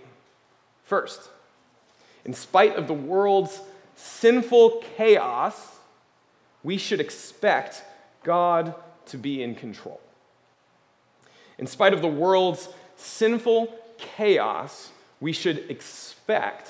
First, 0.84 1.30
in 2.24 2.34
spite 2.34 2.76
of 2.76 2.86
the 2.86 2.94
world's 2.94 3.60
sinful 3.96 4.84
chaos, 4.96 5.56
we 6.62 6.76
should 6.76 7.00
expect 7.00 7.82
God 8.24 8.74
to 9.06 9.16
be 9.16 9.42
in 9.42 9.54
control. 9.54 10.00
In 11.58 11.66
spite 11.66 11.92
of 11.92 12.02
the 12.02 12.08
world's 12.08 12.68
sinful 12.96 13.74
chaos, 13.98 14.90
we 15.20 15.32
should 15.32 15.70
expect 15.70 16.68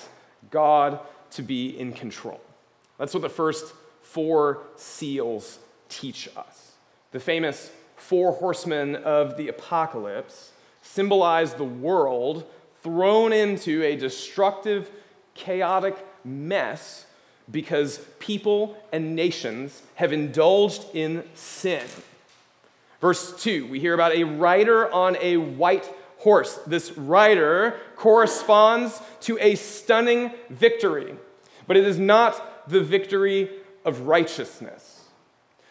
God 0.53 1.01
to 1.33 1.43
be 1.43 1.77
in 1.77 1.93
control. 1.93 2.41
That's 2.99 3.13
what 3.13 3.23
the 3.23 3.29
first 3.29 3.75
four 4.03 4.63
seals 4.77 5.59
teach 5.89 6.29
us. 6.37 6.73
The 7.11 7.19
famous 7.19 7.73
four 7.97 8.33
horsemen 8.33 8.97
of 8.97 9.37
the 9.37 9.49
apocalypse 9.49 10.53
symbolize 10.83 11.55
the 11.55 11.65
world 11.65 12.49
thrown 12.83 13.33
into 13.33 13.83
a 13.83 13.97
destructive, 13.97 14.91
chaotic 15.35 15.97
mess 16.25 17.07
because 17.51 17.99
people 18.19 18.77
and 18.93 19.17
nations 19.17 19.83
have 19.95 20.13
indulged 20.13 20.85
in 20.95 21.25
sin. 21.35 21.83
Verse 23.01 23.41
2, 23.43 23.67
we 23.67 23.81
hear 23.81 23.95
about 23.95 24.15
a 24.15 24.25
rider 24.25 24.93
on 24.93 25.17
a 25.21 25.37
white 25.37 25.89
horse. 26.23 26.61
This 26.67 26.97
rider 26.97 27.81
corresponds 27.97 29.01
to 29.23 29.39
a 29.41 29.57
stunning 29.57 30.31
victory, 30.51 31.17
but 31.67 31.77
it 31.77 31.85
is 31.85 31.99
not 31.99 32.69
the 32.69 32.81
victory 32.81 33.51
of 33.85 34.03
righteousness. 34.03 35.01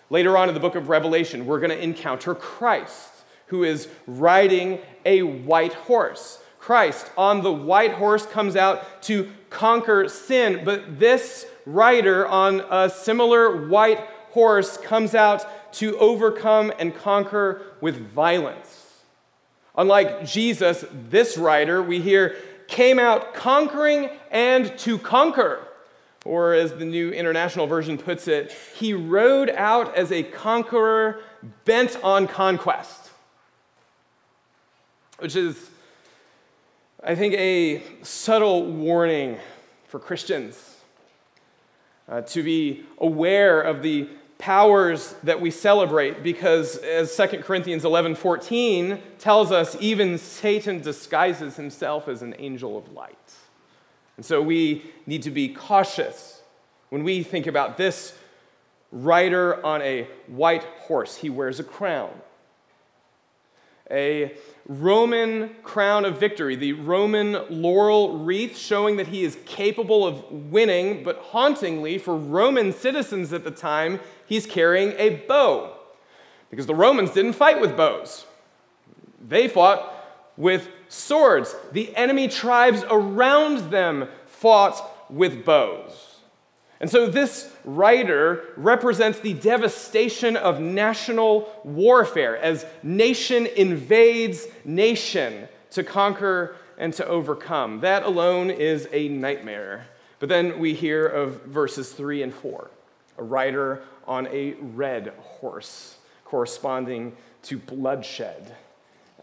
Later 0.10 0.38
on 0.38 0.50
in 0.50 0.53
the 0.53 0.60
book 0.60 0.75
of 0.75 0.89
Revelation, 0.89 1.46
we're 1.46 1.62
going 1.62 1.72
to 1.72 1.81
encounter 1.81 2.36
Christ, 2.36 3.13
who 3.48 3.63
is 3.63 3.88
riding 4.05 4.79
a 5.05 5.22
white 5.22 5.74
horse. 5.74 6.43
Christ 6.60 7.10
on 7.17 7.43
the 7.43 7.53
white 7.53 7.93
horse 7.93 8.25
comes 8.25 8.58
out 8.58 9.01
to 9.03 9.31
conquer 9.50 10.10
sin, 10.10 10.63
but 10.65 11.00
this 11.00 11.46
rider 11.65 12.27
on 12.27 12.62
a 12.70 12.89
similar 12.89 13.67
white 13.70 14.00
horse 14.31 14.75
comes 14.75 15.15
out 15.15 15.74
to 15.75 15.98
overcome 15.98 16.74
and 16.77 16.93
conquer 16.93 17.62
with 17.79 17.96
violence. 18.12 18.80
Unlike 19.75 20.25
Jesus, 20.25 20.84
this 20.92 21.38
writer, 21.38 21.82
we 21.82 22.01
hear, 22.01 22.36
came 22.68 23.00
out 23.00 23.34
conquering 23.34 24.10
and 24.30 24.78
to 24.80 24.98
conquer. 24.98 25.68
Or, 26.24 26.54
as 26.54 26.74
the 26.74 26.86
New 26.86 27.10
International 27.10 27.66
Version 27.66 27.98
puts 27.98 28.28
it, 28.28 28.51
he 28.75 28.94
rode 28.94 29.50
out 29.50 29.96
as 29.96 30.12
a 30.12 30.22
conqueror 30.22 31.22
bent 31.66 31.98
on 32.04 32.28
conquest. 32.28 33.10
Which 35.18 35.36
is, 35.36 35.70
I 37.04 37.16
think, 37.16 37.34
a 37.34 37.82
subtle 38.04 38.66
warning 38.66 39.40
for 39.88 40.00
Christians 40.00 40.78
uh, 42.08 42.22
to 42.22 42.44
be 42.44 42.84
aware 43.00 43.62
of 43.62 43.82
the 43.82 44.08
powers 44.41 45.13
that 45.21 45.39
we 45.39 45.51
celebrate 45.51 46.24
because 46.24 46.75
as 46.77 47.15
2 47.15 47.43
corinthians 47.43 47.83
11:14 47.83 49.00
tells 49.19 49.51
us 49.51 49.77
even 49.79 50.17
satan 50.17 50.81
disguises 50.81 51.55
himself 51.55 52.07
as 52.07 52.24
an 52.24 52.36
angel 52.39 52.75
of 52.75 52.91
light. 52.91 53.15
And 54.17 54.25
so 54.25 54.41
we 54.41 54.83
need 55.05 55.21
to 55.24 55.31
be 55.31 55.50
cautious 55.50 56.41
when 56.89 57.03
we 57.03 57.24
think 57.24 57.45
about 57.45 57.77
this 57.77 58.17
rider 58.91 59.63
on 59.63 59.81
a 59.83 60.07
white 60.27 60.63
horse. 60.63 61.17
He 61.17 61.29
wears 61.29 61.60
a 61.60 61.63
crown. 61.63 62.12
A 63.89 64.33
Roman 64.67 65.50
crown 65.63 66.05
of 66.05 66.17
victory, 66.17 66.55
the 66.55 66.74
Roman 66.74 67.38
laurel 67.50 68.19
wreath, 68.19 68.57
showing 68.57 68.95
that 68.98 69.07
he 69.07 69.24
is 69.24 69.38
capable 69.45 70.07
of 70.07 70.31
winning, 70.31 71.03
but 71.03 71.17
hauntingly, 71.17 71.98
for 71.98 72.15
Roman 72.15 72.71
citizens 72.71 73.33
at 73.33 73.43
the 73.43 73.51
time, 73.51 74.00
he's 74.31 74.45
carrying 74.45 74.93
a 74.97 75.09
bow. 75.27 75.73
Because 76.50 76.65
the 76.65 76.73
Romans 76.73 77.11
didn't 77.11 77.33
fight 77.33 77.59
with 77.59 77.75
bows, 77.75 78.25
they 79.27 79.50
fought 79.50 79.93
with 80.38 80.69
swords. 80.88 81.53
The 81.73 81.93
enemy 81.97 82.29
tribes 82.29 82.85
around 82.89 83.71
them 83.71 84.07
fought 84.27 85.11
with 85.11 85.43
bows. 85.43 86.19
And 86.79 86.89
so 86.89 87.07
this 87.07 87.53
rider 87.65 88.53
represents 88.55 89.19
the 89.19 89.33
devastation 89.33 90.38
of 90.38 90.61
national 90.61 91.53
warfare 91.65 92.38
as 92.38 92.65
nation 92.83 93.45
invades 93.45 94.47
nation 94.63 95.50
to 95.71 95.83
conquer 95.83 96.55
and 96.77 96.93
to 96.93 97.05
overcome. 97.05 97.81
That 97.81 98.03
alone 98.03 98.50
is 98.50 98.88
a 98.93 99.09
nightmare. 99.09 99.88
But 100.19 100.29
then 100.29 100.57
we 100.57 100.73
hear 100.73 101.05
of 101.05 101.43
verses 101.43 101.91
3 101.91 102.23
and 102.23 102.33
4 102.33 102.71
a 103.17 103.23
rider 103.23 103.83
on 104.08 104.27
a 104.27 104.53
red 104.53 105.13
horse, 105.20 105.98
corresponding 106.25 107.15
to 107.43 107.58
bloodshed. 107.58 108.55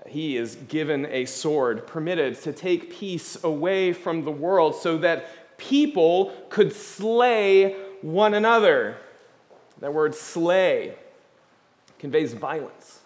he 0.07 0.37
is 0.37 0.57
given 0.69 1.07
a 1.07 1.25
sword, 1.25 1.87
permitted 1.87 2.41
to 2.43 2.53
take 2.53 2.91
peace 2.91 3.43
away 3.45 3.93
from 3.93 4.25
the 4.25 4.31
world 4.31 4.75
so 4.75 4.97
that 4.99 5.57
people 5.59 6.33
could 6.49 6.73
slay 6.73 7.77
one 8.01 8.35
another. 8.35 8.97
That 9.81 9.93
word 9.93 10.15
slay 10.15 10.95
conveys 11.99 12.33
violence. 12.33 13.01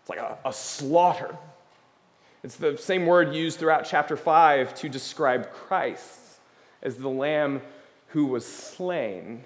It's 0.00 0.10
like 0.10 0.18
a, 0.18 0.36
a 0.44 0.52
slaughter. 0.52 1.36
It's 2.42 2.56
the 2.56 2.76
same 2.76 3.06
word 3.06 3.34
used 3.34 3.58
throughout 3.58 3.86
chapter 3.88 4.16
5 4.16 4.74
to 4.76 4.88
describe 4.88 5.52
Christ 5.52 6.18
as 6.82 6.96
the 6.96 7.08
lamb 7.08 7.62
who 8.08 8.26
was 8.26 8.44
slain. 8.44 9.44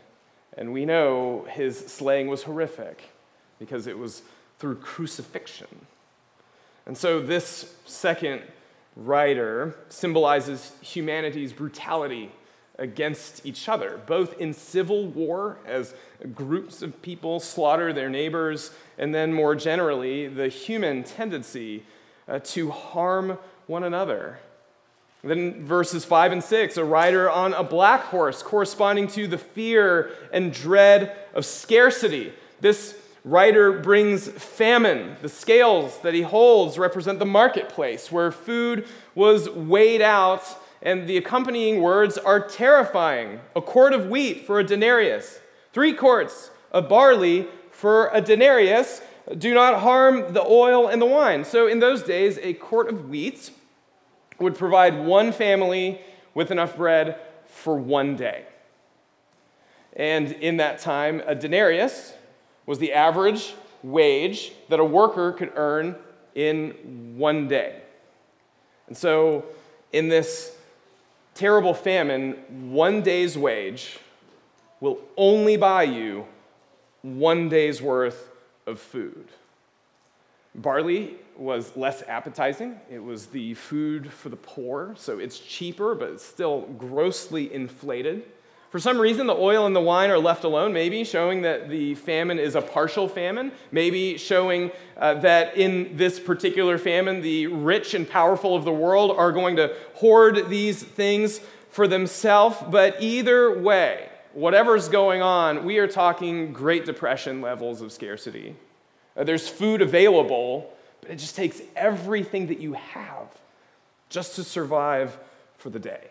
And 0.57 0.73
we 0.73 0.85
know 0.85 1.47
his 1.51 1.79
slaying 1.79 2.29
was 2.29 2.45
horrific 2.45 3.11
because 3.59 3.87
it 3.87 3.99
was 3.99 4.23
through 4.59 4.77
crucifixion. 4.77 5.87
And 6.87 6.97
so 6.97 7.21
this 7.21 7.75
second 7.85 8.43
rider 8.97 9.77
symbolizes 9.89 10.73
humanity's 10.81 11.53
brutality 11.53 12.33
against 12.79 13.45
each 13.45 13.69
other, 13.69 14.01
both 14.07 14.39
in 14.41 14.53
civil 14.53 15.07
war, 15.07 15.59
as 15.67 15.95
groups 16.35 16.83
of 16.83 17.01
people 17.03 17.41
slaughter 17.41 17.93
their 17.93 18.11
neighbors, 18.11 18.71
and 18.99 19.15
then 19.15 19.33
more 19.33 19.55
generally, 19.55 20.27
the 20.27 20.49
human 20.49 21.03
tendency 21.03 21.85
uh, 22.29 22.39
to 22.41 22.71
harm 22.71 23.39
one 23.67 23.85
another. 23.85 24.39
Then 25.27 25.65
verses 25.65 26.05
5 26.05 26.33
and 26.33 26.45
6, 26.45 26.77
a 26.77 26.85
rider 26.85 27.29
on 27.29 27.53
a 27.53 27.65
black 27.65 28.03
horse, 28.05 28.43
corresponding 28.43 29.09
to 29.09 29.27
the 29.27 29.39
fear 29.39 30.13
and 30.33 30.53
dread 30.53 31.17
of 31.35 31.45
scarcity. 31.45 32.33
This 32.61 32.97
rider 33.25 33.81
brings 33.81 34.29
famine. 34.29 35.17
The 35.21 35.29
scales 35.29 35.99
that 36.01 36.15
he 36.15 36.23
holds 36.23 36.79
represent 36.79 37.19
the 37.19 37.27
marketplace 37.27 38.11
where 38.13 38.31
food 38.31 38.87
was 39.15 39.51
weighed 39.51 40.01
out, 40.01 40.45
and 40.81 41.09
the 41.09 41.17
accompanying 41.17 41.83
words 41.83 42.17
are 42.19 42.41
terrifying. 42.41 43.41
A 43.57 43.61
quart 43.61 43.93
of 43.93 44.07
wheat 44.07 44.47
for 44.47 44.61
a 44.61 44.65
denarius, 44.65 45.41
three 45.73 45.93
quarts 45.93 46.51
of 46.71 46.89
barley 46.89 47.49
for 47.73 48.11
a 48.13 48.21
denarius. 48.21 49.03
Do 49.37 49.53
not 49.53 49.81
harm 49.81 50.33
the 50.33 50.45
oil 50.45 50.87
and 50.87 51.03
the 51.03 51.07
wine. 51.07 51.45
So, 51.45 51.67
in 51.67 51.81
those 51.81 52.05
days, 52.05 52.39
a 52.41 52.53
quart 52.55 52.89
of 52.89 53.09
wheat 53.09 53.51
would 54.39 54.57
provide 54.57 54.99
one 54.99 55.33
family 55.33 56.01
with 56.35 56.51
enough 56.51 56.77
bread 56.77 57.19
for 57.47 57.77
one 57.77 58.17
day. 58.17 58.45
And 59.95 60.33
in 60.33 60.59
that 60.59 60.79
time, 60.79 61.23
a 61.27 61.35
denarius 61.35 62.13
was 62.67 62.79
the 62.79 62.93
average 62.93 63.55
wage 63.83 64.53
that 64.69 64.79
a 64.79 64.85
worker 64.85 65.33
could 65.33 65.53
earn 65.57 65.97
in 66.35 67.17
one 67.17 67.49
day. 67.49 67.81
And 68.89 68.97
so, 68.97 69.45
in 69.93 70.09
this 70.09 70.55
terrible 71.35 71.75
famine, 71.75 72.33
one 72.71 73.03
day's 73.03 73.39
wage 73.39 73.99
will 74.81 74.99
only 75.17 75.57
buy 75.57 75.85
you 75.85 76.27
one 77.03 77.49
day's 77.49 77.81
worth 77.81 78.31
of 78.67 78.81
food. 78.81 79.29
Barley 80.55 81.17
was 81.39 81.77
less 81.77 82.03
appetizing. 82.09 82.81
It 82.91 83.03
was 83.03 83.27
the 83.27 83.55
food 83.55 84.13
for 84.13 84.29
the 84.29 84.37
poor, 84.37 84.95
so 84.97 85.19
it's 85.19 85.39
cheaper, 85.39 85.95
but 85.95 86.11
it's 86.11 86.25
still 86.25 86.63
grossly 86.79 87.53
inflated. 87.53 88.25
For 88.71 88.81
some 88.81 88.99
reason, 88.99 89.27
the 89.27 89.35
oil 89.35 89.65
and 89.65 89.75
the 89.75 89.81
wine 89.81 90.11
are 90.11 90.19
left 90.19 90.45
alone, 90.45 90.73
maybe 90.73 91.05
showing 91.05 91.43
that 91.43 91.69
the 91.71 91.95
famine 91.95 92.39
is 92.39 92.57
a 92.57 92.61
partial 92.61 93.09
famine, 93.09 93.53
maybe 93.71 94.19
showing 94.19 94.71
uh, 94.99 95.15
that 95.15 95.57
in 95.57 95.97
this 95.97 96.19
particular 96.19 96.77
famine, 96.77 97.23
the 97.23 97.47
rich 97.47 97.95
and 97.95 98.09
powerful 98.09 98.55
of 98.55 98.65
the 98.65 98.73
world 98.73 99.17
are 99.17 99.33
going 99.33 99.57
to 99.57 99.75
hoard 99.95 100.49
these 100.49 100.83
things 100.83 101.41
for 101.71 101.87
themselves. 101.87 102.57
But 102.69 102.97
either 103.01 103.59
way, 103.59 104.09
whatever's 104.35 104.89
going 104.89 105.23
on, 105.23 105.65
we 105.65 105.79
are 105.79 105.89
talking 105.89 106.53
Great 106.53 106.85
Depression 106.85 107.41
levels 107.41 107.81
of 107.81 107.93
scarcity. 107.93 108.57
Uh, 109.17 109.25
there's 109.25 109.49
food 109.49 109.81
available, 109.81 110.71
but 111.07 111.13
it 111.15 111.19
just 111.19 111.37
takes 111.37 111.61
everything 111.77 112.49
that 112.49 112.59
you 112.59 112.73
have 112.73 113.29
just 114.09 114.35
to 114.35 114.45
survive 114.45 115.17
for 115.57 115.71
the 115.71 115.79
day. 115.79 116.09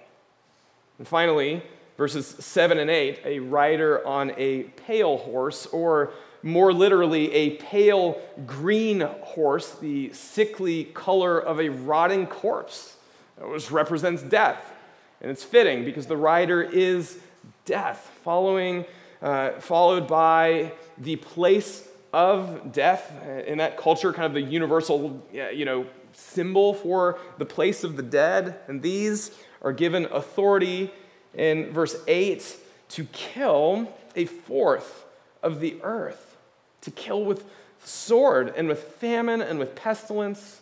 And 0.97 1.07
finally, 1.07 1.61
verses 1.97 2.25
7 2.27 2.79
and 2.79 2.89
8, 2.89 3.19
a 3.25 3.39
rider 3.39 4.07
on 4.07 4.31
a 4.37 4.63
pale 4.63 5.17
horse, 5.17 5.65
or 5.67 6.13
more 6.43 6.71
literally, 6.71 7.29
a 7.33 7.57
pale 7.57 8.21
green 8.45 9.01
horse, 9.01 9.71
the 9.71 10.13
sickly 10.13 10.85
color 10.85 11.39
of 11.39 11.59
a 11.59 11.67
rotting 11.67 12.25
corpse, 12.25 12.95
which 13.37 13.71
represents 13.71 14.23
death. 14.23 14.71
And 15.19 15.29
it's 15.29 15.43
fitting 15.43 15.83
because 15.83 16.07
the 16.07 16.17
rider 16.17 16.61
is 16.61 17.19
death, 17.65 18.11
following, 18.23 18.85
uh, 19.21 19.51
followed 19.59 20.07
by 20.07 20.71
the 20.97 21.17
place 21.17 21.85
of 22.15 22.71
death. 22.71 23.11
Uh, 23.27 23.41
in 23.41 23.57
that 23.57 23.75
culture, 23.75 24.13
kind 24.13 24.25
of 24.25 24.33
the 24.33 24.41
universal, 24.41 25.21
you 25.33 25.65
know, 25.65 25.85
symbol 26.13 26.73
for 26.73 27.19
the 27.37 27.45
place 27.45 27.83
of 27.83 27.97
the 27.97 28.03
dead. 28.03 28.57
And 28.69 28.81
these 28.81 29.31
are 29.61 29.73
given 29.73 30.05
authority 30.05 30.91
in 31.33 31.73
verse 31.73 31.97
8 32.07 32.55
to 32.87 33.03
kill 33.11 33.93
a 34.15 34.23
fourth 34.23 35.03
of 35.43 35.59
the 35.59 35.75
earth, 35.83 36.37
to 36.81 36.91
kill 36.91 37.25
with 37.25 37.43
sword 37.83 38.53
and 38.55 38.69
with 38.69 38.81
famine 38.81 39.41
and 39.41 39.59
with 39.59 39.75
pestilence 39.75 40.61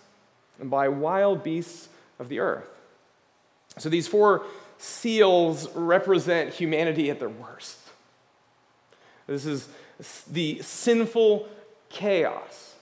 and 0.60 0.72
by 0.72 0.88
wild 0.88 1.44
beasts 1.44 1.88
of 2.18 2.30
the 2.30 2.40
earth. 2.40 2.68
So 3.78 3.90
these 3.90 4.08
four 4.08 4.44
seals 4.80 5.70
represent 5.76 6.52
humanity 6.52 7.12
at 7.12 7.20
their 7.20 7.30
worst. 7.30 7.78
This 9.28 9.46
is 9.46 9.68
the 10.32 10.62
sinful 10.62 11.48
chaos 11.90 12.76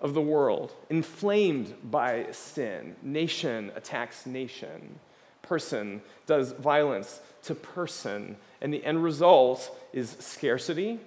of 0.00 0.14
the 0.14 0.20
world, 0.20 0.72
inflamed 0.90 1.74
by 1.90 2.26
sin. 2.32 2.96
Nation 3.02 3.72
attacks 3.74 4.26
nation, 4.26 4.98
person 5.42 6.02
does 6.26 6.52
violence 6.52 7.20
to 7.44 7.54
person. 7.54 8.36
And 8.60 8.72
the 8.72 8.84
end 8.84 9.02
result 9.02 9.70
is 9.92 10.16
scarcity, 10.20 10.98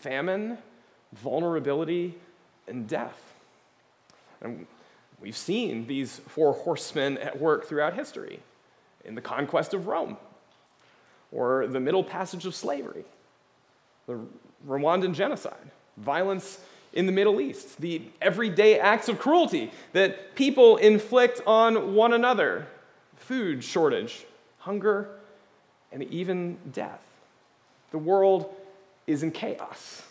famine, 0.00 0.58
vulnerability, 1.12 2.14
and 2.68 2.86
death. 2.86 3.34
And 4.40 4.66
we've 5.20 5.36
seen 5.36 5.86
these 5.86 6.20
four 6.28 6.52
horsemen 6.52 7.18
at 7.18 7.40
work 7.40 7.66
throughout 7.66 7.94
history 7.94 8.40
in 9.04 9.14
the 9.14 9.20
conquest 9.20 9.74
of 9.74 9.86
Rome, 9.86 10.16
or 11.32 11.66
the 11.66 11.80
Middle 11.80 12.04
Passage 12.04 12.44
of 12.44 12.54
slavery, 12.54 13.04
the 14.06 14.18
Rwandan 14.66 15.14
genocide, 15.14 15.70
violence 15.96 16.60
in 16.92 17.06
the 17.06 17.12
Middle 17.12 17.40
East, 17.40 17.80
the 17.80 18.02
everyday 18.20 18.78
acts 18.78 19.08
of 19.08 19.18
cruelty 19.18 19.70
that 19.92 20.34
people 20.34 20.76
inflict 20.76 21.40
on 21.46 21.94
one 21.94 22.12
another, 22.12 22.66
food 23.16 23.62
shortage, 23.62 24.26
hunger, 24.58 25.08
and 25.92 26.02
even 26.04 26.58
death. 26.72 27.00
The 27.90 27.98
world 27.98 28.52
is 29.06 29.22
in 29.22 29.30
chaos 29.30 30.02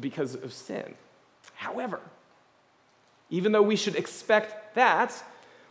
because 0.00 0.34
of 0.34 0.52
sin. 0.52 0.94
However, 1.54 2.00
even 3.30 3.52
though 3.52 3.62
we 3.62 3.76
should 3.76 3.96
expect 3.96 4.74
that, 4.74 5.22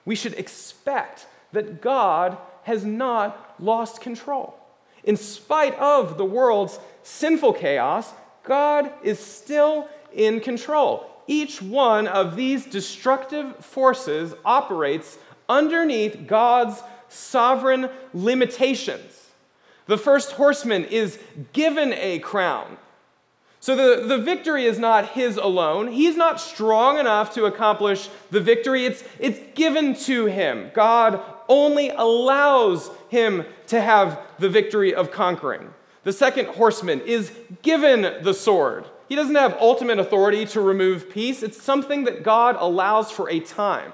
we 0.06 0.16
should 0.16 0.34
expect 0.34 1.28
that 1.52 1.82
God 1.82 2.38
has 2.64 2.86
not 2.86 3.56
lost 3.60 4.02
control. 4.02 4.58
In 5.04 5.18
spite 5.18 5.76
of 5.80 6.18
the 6.18 6.26
world's 6.26 6.80
sinful 7.04 7.54
chaos, 7.54 8.12
God 8.44 8.92
is 9.04 9.20
still 9.20 9.90
in 10.14 10.40
control. 10.40 11.08
Each 11.28 11.62
one 11.62 12.08
of 12.08 12.36
these 12.36 12.66
destructive 12.66 13.56
forces 13.58 14.34
operates 14.44 15.18
underneath 15.48 16.28
God's 16.28 16.82
sovereign 17.10 17.90
limitations. 18.14 19.30
The 19.88 19.98
first 19.98 20.34
horseman 20.34 20.86
is 20.86 21.20
given 21.54 21.94
a 21.94 22.20
crown. 22.20 22.78
So 23.60 23.76
the, 23.76 24.08
the 24.08 24.18
victory 24.18 24.66
is 24.66 24.80
not 24.80 25.10
his 25.10 25.38
alone. 25.38 25.90
He's 25.90 26.18
not 26.18 26.42
strong 26.42 26.98
enough 26.98 27.34
to 27.36 27.46
accomplish 27.46 28.10
the 28.32 28.40
victory. 28.40 28.86
It's, 28.86 29.04
it's 29.20 29.40
given 29.54 29.94
to 30.06 30.26
him. 30.26 30.72
God 30.74 31.22
only 31.48 31.90
allows 31.90 32.90
him 33.10 33.46
to 33.68 33.82
have 33.82 34.20
the 34.40 34.50
victory 34.50 34.94
of 34.94 35.12
conquering. 35.12 35.74
The 36.04 36.14
second 36.14 36.48
horseman 36.48 37.02
is 37.02 37.32
given 37.62 38.24
the 38.24 38.34
sword. 38.34 38.86
He 39.08 39.16
doesn't 39.16 39.36
have 39.36 39.58
ultimate 39.60 40.00
authority 40.00 40.46
to 40.48 40.62
remove 40.62 41.10
peace, 41.10 41.44
it's 41.44 41.62
something 41.62 42.06
that 42.06 42.24
God 42.24 42.56
allows 42.60 43.12
for 43.12 43.30
a 43.30 43.40
time. 43.40 43.92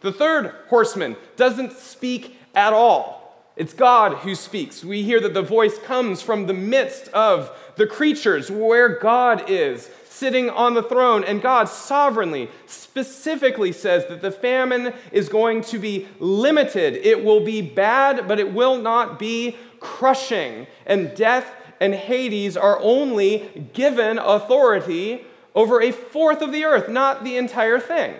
The 0.00 0.12
third 0.12 0.54
horseman 0.68 1.16
doesn't 1.36 1.72
speak 1.72 2.36
at 2.54 2.72
all. 2.72 3.24
It's 3.56 3.72
God 3.72 4.18
who 4.18 4.34
speaks. 4.34 4.84
We 4.84 5.02
hear 5.02 5.20
that 5.20 5.34
the 5.34 5.42
voice 5.42 5.78
comes 5.78 6.20
from 6.20 6.46
the 6.46 6.54
midst 6.54 7.08
of 7.08 7.50
the 7.76 7.86
creatures 7.86 8.50
where 8.50 8.98
God 8.98 9.48
is 9.48 9.88
sitting 10.14 10.48
on 10.48 10.74
the 10.74 10.82
throne. 10.82 11.24
And 11.24 11.42
God 11.42 11.68
sovereignly, 11.68 12.48
specifically 12.66 13.72
says 13.72 14.06
that 14.06 14.22
the 14.22 14.30
famine 14.30 14.94
is 15.12 15.28
going 15.28 15.62
to 15.62 15.78
be 15.78 16.06
limited. 16.20 16.94
It 16.94 17.24
will 17.24 17.44
be 17.44 17.60
bad, 17.60 18.28
but 18.28 18.38
it 18.38 18.52
will 18.52 18.80
not 18.80 19.18
be 19.18 19.56
crushing. 19.80 20.66
And 20.86 21.14
death 21.16 21.50
and 21.80 21.94
Hades 21.94 22.56
are 22.56 22.78
only 22.80 23.68
given 23.72 24.18
authority 24.18 25.24
over 25.54 25.82
a 25.82 25.92
fourth 25.92 26.42
of 26.42 26.52
the 26.52 26.64
earth, 26.64 26.88
not 26.88 27.24
the 27.24 27.36
entire 27.36 27.78
thing. 27.78 28.14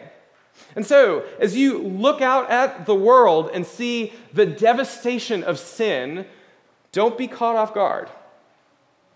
And 0.77 0.87
so, 0.87 1.25
as 1.41 1.57
you 1.57 1.79
look 1.79 2.21
out 2.21 2.51
at 2.51 2.87
the 2.87 2.95
world 2.95 3.51
and 3.53 3.67
see 3.67 4.13
the 4.33 4.47
devastation 4.47 5.43
of 5.43 5.59
sin, 5.59 6.27
don't 6.93 7.19
be 7.19 7.27
caught 7.27 7.57
off 7.57 7.75
guard. 7.75 8.09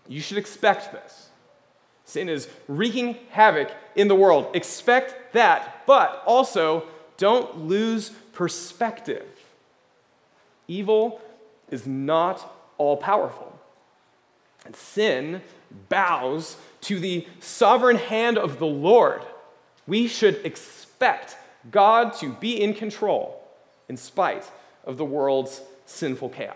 You 0.07 0.19
should 0.19 0.37
expect 0.37 0.91
this. 0.91 1.28
Sin 2.09 2.27
is 2.27 2.47
wreaking 2.67 3.19
havoc 3.29 3.69
in 3.95 4.07
the 4.07 4.15
world. 4.15 4.47
Expect 4.55 5.33
that, 5.33 5.83
but 5.85 6.23
also 6.25 6.85
don't 7.17 7.67
lose 7.67 8.09
perspective. 8.33 9.27
Evil 10.67 11.21
is 11.69 11.85
not 11.85 12.51
all 12.79 12.97
powerful, 12.97 13.59
and 14.65 14.75
sin 14.75 15.43
bows 15.87 16.57
to 16.81 16.99
the 16.99 17.27
sovereign 17.41 17.97
hand 17.97 18.39
of 18.39 18.57
the 18.57 18.65
Lord. 18.65 19.21
We 19.85 20.07
should 20.07 20.43
expect 20.43 21.37
God 21.69 22.15
to 22.21 22.33
be 22.33 22.59
in 22.59 22.73
control 22.73 23.39
in 23.87 23.97
spite 23.97 24.49
of 24.83 24.97
the 24.97 25.05
world's 25.05 25.61
sinful 25.85 26.29
chaos. 26.29 26.55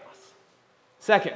Second, 0.99 1.35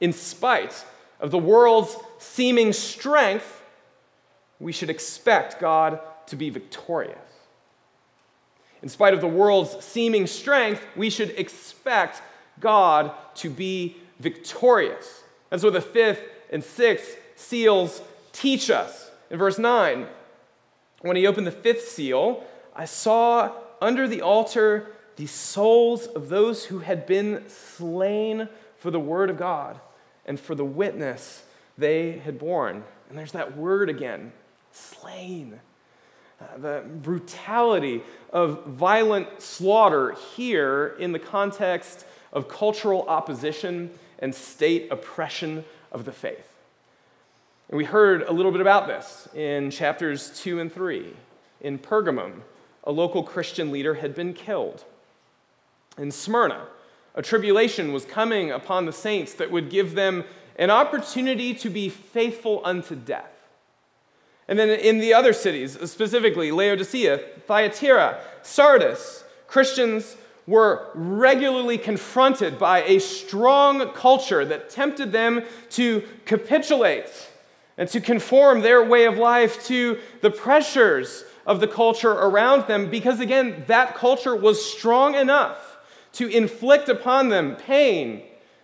in 0.00 0.12
spite 0.12 0.84
of 1.24 1.30
the 1.30 1.38
world's 1.38 1.96
seeming 2.18 2.70
strength, 2.74 3.62
we 4.60 4.72
should 4.72 4.90
expect 4.90 5.58
God 5.58 5.98
to 6.26 6.36
be 6.36 6.50
victorious. 6.50 7.16
In 8.82 8.90
spite 8.90 9.14
of 9.14 9.22
the 9.22 9.26
world's 9.26 9.82
seeming 9.82 10.26
strength, 10.26 10.84
we 10.94 11.08
should 11.08 11.30
expect 11.30 12.20
God 12.60 13.10
to 13.36 13.48
be 13.48 13.96
victorious. 14.20 15.22
That's 15.48 15.62
what 15.62 15.72
the 15.72 15.80
fifth 15.80 16.20
and 16.50 16.62
sixth 16.62 17.16
seals 17.36 18.02
teach 18.32 18.68
us. 18.68 19.10
In 19.30 19.38
verse 19.38 19.58
9, 19.58 20.06
when 21.00 21.16
he 21.16 21.26
opened 21.26 21.46
the 21.46 21.52
fifth 21.52 21.88
seal, 21.88 22.44
I 22.76 22.84
saw 22.84 23.50
under 23.80 24.06
the 24.06 24.20
altar 24.20 24.88
the 25.16 25.26
souls 25.26 26.06
of 26.06 26.28
those 26.28 26.66
who 26.66 26.80
had 26.80 27.06
been 27.06 27.48
slain 27.48 28.50
for 28.76 28.90
the 28.90 29.00
word 29.00 29.30
of 29.30 29.38
God 29.38 29.80
and 30.26 30.38
for 30.38 30.54
the 30.54 30.64
witness 30.64 31.44
they 31.76 32.12
had 32.12 32.38
borne. 32.38 32.84
And 33.08 33.18
there's 33.18 33.32
that 33.32 33.56
word 33.56 33.88
again 33.88 34.32
slain. 34.72 35.60
Uh, 36.40 36.58
the 36.58 36.84
brutality 37.02 38.02
of 38.32 38.64
violent 38.66 39.40
slaughter 39.40 40.16
here 40.36 40.96
in 40.98 41.12
the 41.12 41.18
context 41.18 42.04
of 42.32 42.48
cultural 42.48 43.04
opposition 43.08 43.90
and 44.18 44.34
state 44.34 44.90
oppression 44.90 45.64
of 45.92 46.04
the 46.04 46.12
faith. 46.12 46.48
And 47.68 47.78
we 47.78 47.84
heard 47.84 48.22
a 48.22 48.32
little 48.32 48.52
bit 48.52 48.60
about 48.60 48.86
this 48.86 49.28
in 49.34 49.70
chapters 49.70 50.40
2 50.40 50.60
and 50.60 50.72
3 50.72 51.14
in 51.60 51.78
Pergamum 51.78 52.42
a 52.84 52.92
local 52.92 53.22
Christian 53.22 53.70
leader 53.70 53.94
had 53.94 54.14
been 54.14 54.34
killed. 54.34 54.84
In 55.96 56.10
Smyrna, 56.10 56.66
a 57.14 57.22
tribulation 57.22 57.92
was 57.92 58.04
coming 58.04 58.50
upon 58.50 58.86
the 58.86 58.92
saints 58.92 59.34
that 59.34 59.50
would 59.50 59.70
give 59.70 59.94
them 59.94 60.24
an 60.56 60.70
opportunity 60.70 61.54
to 61.54 61.70
be 61.70 61.88
faithful 61.88 62.60
unto 62.64 62.94
death. 62.94 63.30
And 64.46 64.58
then 64.58 64.68
in 64.68 64.98
the 64.98 65.14
other 65.14 65.32
cities, 65.32 65.78
specifically 65.90 66.50
Laodicea, 66.52 67.18
Thyatira, 67.46 68.20
Sardis, 68.42 69.24
Christians 69.46 70.16
were 70.46 70.90
regularly 70.94 71.78
confronted 71.78 72.58
by 72.58 72.82
a 72.82 72.98
strong 72.98 73.88
culture 73.92 74.44
that 74.44 74.68
tempted 74.68 75.10
them 75.12 75.42
to 75.70 76.02
capitulate 76.26 77.30
and 77.78 77.88
to 77.88 78.00
conform 78.00 78.60
their 78.60 78.84
way 78.84 79.06
of 79.06 79.16
life 79.16 79.64
to 79.66 79.98
the 80.20 80.30
pressures 80.30 81.24
of 81.46 81.60
the 81.60 81.68
culture 81.68 82.12
around 82.12 82.66
them 82.66 82.90
because, 82.90 83.20
again, 83.20 83.64
that 83.66 83.94
culture 83.94 84.36
was 84.36 84.64
strong 84.64 85.14
enough 85.14 85.73
to 86.14 86.28
inflict 86.28 86.88
upon 86.88 87.28
them 87.28 87.56
pain, 87.56 88.22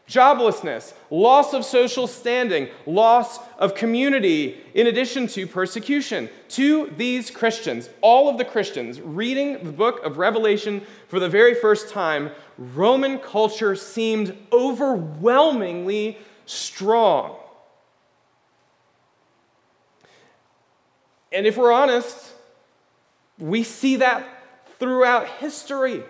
joblessness, 0.09 0.93
loss 1.11 1.55
of 1.55 1.65
social 1.65 2.07
standing, 2.07 2.69
loss 2.87 3.39
of 3.59 3.75
community, 3.75 4.61
in 4.75 4.89
addition 4.89 5.27
to 5.29 5.47
persecution. 5.47 6.29
To 6.51 6.93
these 6.97 7.31
Christians, 7.31 7.89
all 8.01 8.29
of 8.29 8.39
the 8.39 8.45
Christians 8.45 9.01
reading 9.01 9.63
the 9.65 9.73
book 9.73 10.05
of 10.05 10.19
Revelation 10.19 10.83
for 11.07 11.21
the 11.21 11.29
very 11.29 11.55
first 11.55 11.91
time, 11.91 12.31
Roman 12.59 13.19
culture 13.19 13.77
seemed 13.77 14.37
overwhelmingly 14.53 16.19
strong. 16.47 17.37
And 21.33 21.47
if 21.47 21.57
we're 21.57 21.73
honest, 21.73 22.33
we 23.39 23.63
see 23.63 23.97
that 23.97 24.27
throughout 24.79 25.29
history. 25.29 26.03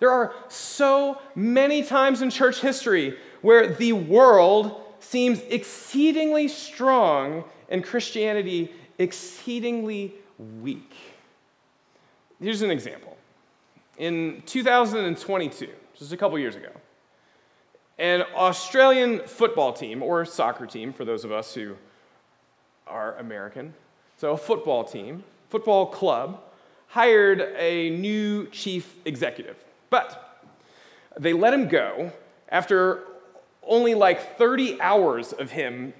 There 0.00 0.10
are 0.10 0.34
so 0.48 1.20
many 1.34 1.82
times 1.82 2.22
in 2.22 2.30
church 2.30 2.60
history 2.60 3.16
where 3.42 3.68
the 3.68 3.92
world 3.92 4.80
seems 4.98 5.40
exceedingly 5.48 6.48
strong 6.48 7.44
and 7.68 7.84
Christianity 7.84 8.72
exceedingly 8.98 10.14
weak. 10.60 10.92
Here's 12.40 12.62
an 12.62 12.70
example. 12.70 13.16
In 13.98 14.42
2022, 14.46 15.68
just 15.94 16.12
a 16.12 16.16
couple 16.16 16.38
years 16.38 16.56
ago, 16.56 16.70
an 17.98 18.24
Australian 18.34 19.20
football 19.26 19.74
team, 19.74 20.02
or 20.02 20.24
soccer 20.24 20.66
team 20.66 20.94
for 20.94 21.04
those 21.04 21.22
of 21.22 21.32
us 21.32 21.52
who 21.52 21.76
are 22.86 23.16
American, 23.18 23.74
so 24.16 24.32
a 24.32 24.36
football 24.38 24.84
team, 24.84 25.22
football 25.50 25.86
club 25.86 26.40
hired 26.88 27.40
a 27.58 27.90
new 27.90 28.46
chief 28.46 28.96
executive. 29.04 29.56
But 29.90 30.48
they 31.18 31.32
let 31.32 31.52
him 31.52 31.68
go 31.68 32.12
after 32.48 33.04
only 33.62 33.94
like 33.94 34.38
30 34.38 34.80
hours 34.80 35.32
of 35.32 35.50
him 35.50 35.92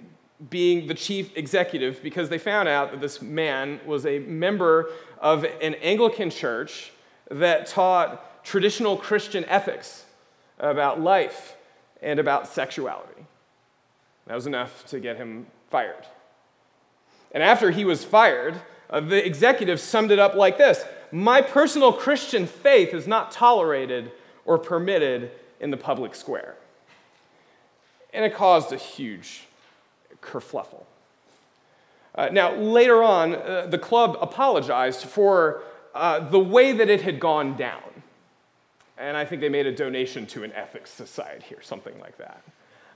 being 0.49 0.87
the 0.87 0.95
chief 0.95 1.37
executive 1.37 2.03
because 2.03 2.29
they 2.31 2.39
found 2.39 2.69
out 2.69 2.93
that 2.93 3.01
this 3.01 3.21
man 3.21 3.79
was 3.85 4.07
a 4.07 4.21
member 4.21 4.91
of 5.19 5.45
an 5.61 5.75
Anglican 5.75 6.31
church 6.31 6.93
that 7.31 7.67
taught 7.67 8.43
traditional 8.43 8.97
Christian 8.97 9.45
ethics 9.45 10.07
about 10.59 11.01
life 11.01 11.57
and 12.01 12.19
about 12.19 12.49
sexuality. 12.49 13.27
That 14.27 14.35
was 14.35 14.47
enough 14.47 14.87
to 14.87 15.01
get 15.01 15.17
him 15.17 15.47
fired. 15.71 16.07
And 17.33 17.43
after 17.43 17.71
he 17.71 17.85
was 17.85 18.03
fired, 18.03 18.61
uh, 18.89 19.01
the 19.01 19.25
executive 19.25 19.79
summed 19.79 20.11
it 20.11 20.19
up 20.19 20.35
like 20.35 20.59
this 20.59 20.85
My 21.13 21.43
personal 21.43 21.93
Christian 21.93 22.47
faith 22.47 22.95
is 22.95 23.07
not 23.07 23.33
tolerated 23.33 24.13
or 24.45 24.59
permitted 24.59 25.33
in 25.61 25.71
the 25.71 25.77
public 25.77 26.15
square. 26.15 26.57
And 28.13 28.25
it 28.25 28.35
caused 28.35 28.73
a 28.73 28.77
huge 28.77 29.47
kerfluffle. 30.23 30.85
Uh, 32.15 32.29
now, 32.33 32.55
later 32.55 33.03
on, 33.03 33.35
uh, 33.35 33.67
the 33.69 33.79
club 33.79 34.19
apologized 34.21 35.05
for 35.05 35.63
uh, 35.95 36.21
the 36.29 36.41
way 36.41 36.73
that 36.73 36.89
it 36.89 37.03
had 37.03 37.21
gone 37.21 37.57
down. 37.57 37.83
And 38.99 39.17
I 39.17 39.25
think 39.25 39.41
they 39.41 39.49
made 39.49 39.67
a 39.67 39.75
donation 39.75 40.27
to 40.27 40.43
an 40.45 40.53
ethics 40.53 40.91
society 40.91 41.55
or 41.55 41.63
something 41.63 41.99
like 42.01 42.19
that. 42.19 42.43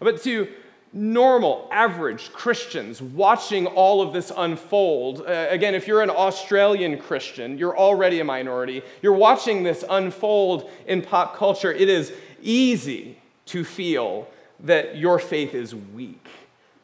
But 0.00 0.22
to 0.24 0.48
normal, 0.94 1.68
average 1.72 2.32
Christians 2.32 3.02
watching 3.02 3.66
all 3.66 4.00
of 4.00 4.12
this 4.12 4.30
unfold. 4.34 5.22
Uh, 5.26 5.48
again, 5.50 5.74
if 5.74 5.88
you're 5.88 6.02
an 6.02 6.10
Australian 6.10 6.98
Christian, 6.98 7.58
you're 7.58 7.76
already 7.76 8.20
a 8.20 8.24
minority. 8.24 8.82
You're 9.02 9.12
watching 9.12 9.64
this 9.64 9.84
unfold 9.90 10.70
in 10.86 11.02
pop 11.02 11.36
culture. 11.36 11.72
It 11.72 11.88
is 11.88 12.12
easy 12.40 13.18
to 13.46 13.64
feel 13.64 14.28
that 14.60 14.96
your 14.96 15.18
faith 15.18 15.52
is 15.52 15.74
weak 15.74 16.28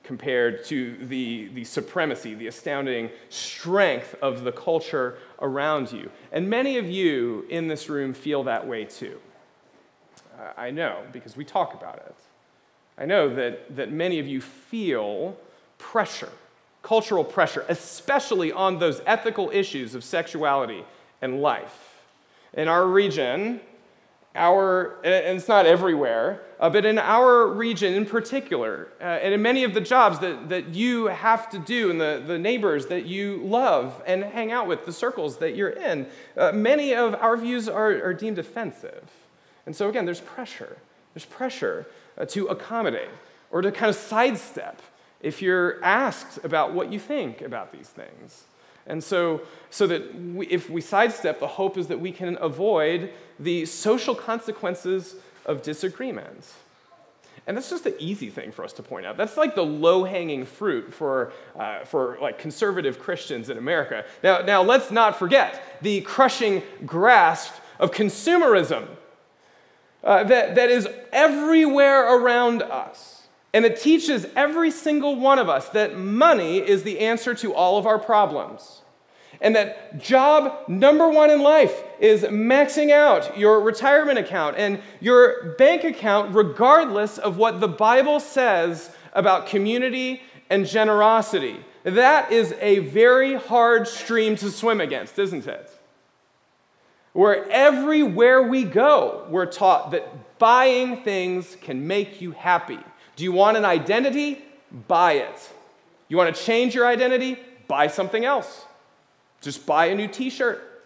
compared 0.03 0.65
to 0.65 0.97
the, 1.07 1.49
the 1.55 1.63
supremacy, 1.63 2.35
the 2.35 2.49
astounding 2.49 3.11
strength 3.29 4.17
of 4.21 4.43
the 4.43 4.51
culture 4.51 5.19
around 5.41 5.93
you. 5.93 6.11
And 6.33 6.51
many 6.51 6.79
of 6.79 6.87
you 6.91 7.47
in 7.49 7.69
this 7.69 7.89
room 7.89 8.13
feel 8.13 8.43
that 8.45 8.67
way 8.67 8.87
too. 8.87 9.21
I 10.57 10.73
know 10.73 11.03
because 11.13 11.37
we 11.37 11.45
talk 11.45 11.75
about 11.75 11.97
it. 11.99 12.17
I 13.01 13.07
know 13.07 13.35
that, 13.35 13.75
that 13.77 13.91
many 13.91 14.19
of 14.19 14.29
you 14.29 14.43
feel 14.43 15.37
pressure, 15.79 16.29
cultural 16.83 17.25
pressure, 17.25 17.65
especially 17.69 18.53
on 18.53 18.79
those 18.79 19.01
ethical 19.07 19.51
issues 19.51 19.95
of 19.95 20.05
sexuality 20.05 20.85
and 21.23 21.41
life. 21.41 22.03
In 22.53 22.69
our 22.69 22.87
region, 22.87 23.61
our, 24.35 24.97
and 25.03 25.39
it's 25.39 25.49
not 25.49 25.65
everywhere, 25.65 26.43
uh, 26.61 26.69
but 26.69 26.85
in 26.85 26.99
our 26.99 27.47
region 27.47 27.95
in 27.95 28.05
particular, 28.05 28.89
uh, 29.01 29.05
and 29.05 29.33
in 29.33 29.41
many 29.41 29.65
of 29.65 29.73
the 29.73 29.81
jobs 29.81 30.19
that, 30.19 30.51
that 30.51 30.69
you 30.69 31.07
have 31.07 31.49
to 31.51 31.59
do, 31.59 31.91
and 31.91 31.99
the, 31.99 32.23
the 32.27 32.39
neighbors 32.39 32.87
that 32.87 33.07
you 33.07 33.39
love 33.39 34.03
and 34.07 34.23
hang 34.23 34.53
out 34.53 34.67
with, 34.67 34.85
the 34.85 34.93
circles 34.93 35.39
that 35.39 35.57
you're 35.57 35.71
in, 35.71 36.07
uh, 36.37 36.53
many 36.53 36.95
of 36.95 37.15
our 37.15 37.37
views 37.37 37.67
are, 37.67 38.05
are 38.05 38.15
deemed 38.15 38.39
offensive. 38.39 39.09
And 39.65 39.75
so, 39.75 39.89
again, 39.89 40.05
there's 40.05 40.21
pressure. 40.21 40.77
There's 41.15 41.25
pressure 41.25 41.87
to 42.29 42.47
accommodate 42.47 43.11
or 43.51 43.63
to 43.63 43.73
kind 43.73 43.91
of 43.91 43.97
sidestep 43.97 44.81
if 45.21 45.43
you're 45.43 45.83
asked 45.85 46.39
about 46.45 46.73
what 46.73 46.93
you 46.93 46.99
think 46.99 47.43
about 47.43 47.73
these 47.73 47.89
things. 47.89 48.45
And 48.87 49.05
so, 49.05 49.43
so 49.71 49.87
that 49.87 50.15
we, 50.15 50.47
if 50.47 50.71
we 50.71 50.81
sidestep, 50.81 51.39
the 51.39 51.47
hope 51.47 51.77
is 51.77 51.87
that 51.89 52.01
we 52.01 52.13
can 52.13 52.39
avoid 52.41 53.13
the 53.39 53.67
social 53.67 54.15
consequences 54.15 55.17
of 55.47 55.63
disagreement. 55.63 56.47
And 57.47 57.57
that's 57.57 57.71
just 57.71 57.85
the 57.85 58.01
easy 58.03 58.31
thing 58.31 58.53
for 58.53 58.65
us 58.65 58.73
to 58.75 58.83
point 58.83 59.07
out. 59.07 59.17
That's 59.17 59.37
like 59.37 59.55
the 59.55 59.65
low-hanging 59.65 60.47
fruit 60.47 60.93
for, 60.93 61.33
uh, 61.59 61.85
for 61.85 62.19
like 62.21 62.39
conservative 62.39 62.99
Christians 62.99 63.49
in 63.49 63.59
America. 63.59 64.05
Now, 64.23 64.41
now, 64.41 64.63
let's 64.63 64.91
not 64.91 65.19
forget 65.19 65.79
the 65.83 66.01
crushing 66.03 66.63
grasp 66.85 67.55
of 67.79 67.91
consumerism 67.91 68.87
uh, 70.03 70.25
that, 70.25 70.55
that 70.55 70.71
is 70.71 70.89
everywhere 71.13 72.17
around 72.17 72.63
us. 72.63 73.29
And 73.53 73.65
it 73.65 73.81
teaches 73.81 74.27
every 74.37 74.71
single 74.71 75.17
one 75.17 75.39
of 75.39 75.49
us 75.49 75.69
that 75.71 75.99
money 75.99 76.59
is 76.59 76.85
the 76.85 77.01
answer 77.01 77.35
to 77.35 77.53
all 77.53 77.79
of 77.79 77.87
our 77.87 77.99
problems. 77.99 78.83
And 79.41 79.57
that 79.57 79.99
job 79.99 80.69
number 80.69 81.09
one 81.09 81.31
in 81.31 81.41
life 81.41 81.83
is 81.99 82.23
maxing 82.23 82.91
out 82.91 83.39
your 83.39 83.61
retirement 83.61 84.19
account 84.19 84.57
and 84.59 84.81
your 85.01 85.55
bank 85.59 85.83
account, 85.83 86.35
regardless 86.35 87.19
of 87.19 87.39
what 87.39 87.61
the 87.61 87.69
Bible 87.69 88.21
says 88.21 88.95
about 89.15 89.47
community 89.47 90.23
and 90.51 90.67
generosity. 90.67 91.57
That 91.85 92.31
is 92.31 92.55
a 92.61 92.81
very 92.81 93.35
hard 93.35 93.89
stream 93.89 94.37
to 94.37 94.51
swim 94.51 94.81
against, 94.81 95.19
isn't 95.19 95.47
it? 95.47 95.71
Where 97.13 97.49
everywhere 97.51 98.43
we 98.43 98.65
go, 98.65 99.27
we're 99.29 99.47
taught 99.47 99.91
that 99.91 100.39
buying 100.39 101.03
things 101.03 101.57
can 101.61 101.87
make 101.87 102.21
you 102.21 102.31
happy. 102.33 102.79
Do 103.17 103.25
you 103.25 103.33
want 103.33 103.57
an 103.57 103.65
identity? 103.65 104.43
Buy 104.87 105.15
it. 105.15 105.51
You 106.09 106.17
want 106.17 106.35
to 106.35 106.43
change 106.43 106.75
your 106.75 106.87
identity? 106.87 107.39
Buy 107.67 107.89
something 107.89 108.25
else. 108.25 108.65
Just 109.41 109.67
buy 109.67 109.87
a 109.87 109.95
new 109.95 110.09
t 110.09 110.31
shirt, 110.31 110.85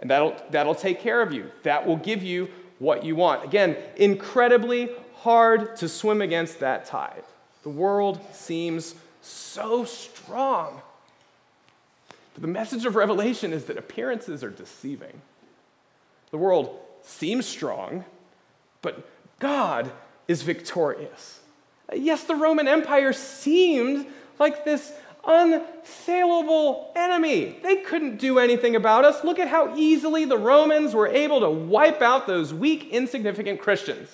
and 0.00 0.10
that'll, 0.10 0.36
that'll 0.50 0.74
take 0.74 1.00
care 1.00 1.22
of 1.22 1.32
you. 1.32 1.50
That 1.62 1.86
will 1.86 1.96
give 1.96 2.22
you 2.22 2.48
what 2.78 3.04
you 3.04 3.16
want. 3.16 3.44
Again, 3.44 3.76
incredibly 3.96 4.90
hard 5.16 5.76
to 5.76 5.88
swim 5.88 6.20
against 6.20 6.60
that 6.60 6.84
tide. 6.84 7.24
The 7.62 7.70
world 7.70 8.20
seems 8.32 8.94
so 9.22 9.84
strong. 9.84 10.80
But 12.34 12.42
the 12.42 12.48
message 12.48 12.84
of 12.84 12.96
Revelation 12.96 13.52
is 13.52 13.64
that 13.64 13.78
appearances 13.78 14.44
are 14.44 14.50
deceiving. 14.50 15.22
The 16.30 16.38
world 16.38 16.78
seems 17.02 17.46
strong, 17.46 18.04
but 18.82 19.08
God 19.38 19.90
is 20.28 20.42
victorious. 20.42 21.40
Yes, 21.94 22.24
the 22.24 22.34
Roman 22.34 22.66
Empire 22.66 23.12
seemed 23.12 24.06
like 24.38 24.64
this 24.64 24.92
unsaleable 25.24 26.88
enemy. 26.94 27.56
They 27.62 27.76
couldn't 27.76 28.18
do 28.18 28.38
anything 28.38 28.76
about 28.76 29.04
us. 29.04 29.24
Look 29.24 29.38
at 29.38 29.48
how 29.48 29.76
easily 29.76 30.24
the 30.24 30.38
Romans 30.38 30.94
were 30.94 31.08
able 31.08 31.40
to 31.40 31.50
wipe 31.50 32.00
out 32.00 32.26
those 32.26 32.54
weak, 32.54 32.90
insignificant 32.90 33.60
Christians. 33.60 34.08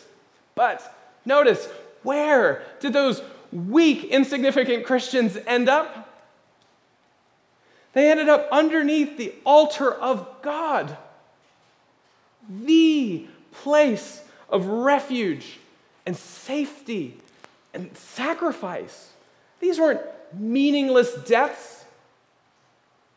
But 0.55 0.83
notice, 1.25 1.69
where 2.03 2.63
did 2.81 2.93
those 2.93 3.23
weak, 3.53 4.05
insignificant 4.05 4.85
Christians 4.85 5.39
end 5.47 5.69
up? 5.69 6.09
They 7.93 8.11
ended 8.11 8.29
up 8.29 8.49
underneath 8.51 9.19
the 9.19 9.35
altar 9.45 9.93
of 9.93 10.27
God, 10.41 10.97
the 12.49 13.27
place 13.53 14.23
of 14.49 14.67
refuge 14.67 15.59
and 16.07 16.17
safety 16.17 17.17
and 17.75 17.97
sacrifice. 17.97 19.13
These 19.61 19.79
weren't 19.79 20.01
meaningless 20.35 21.15
deaths 21.25 21.85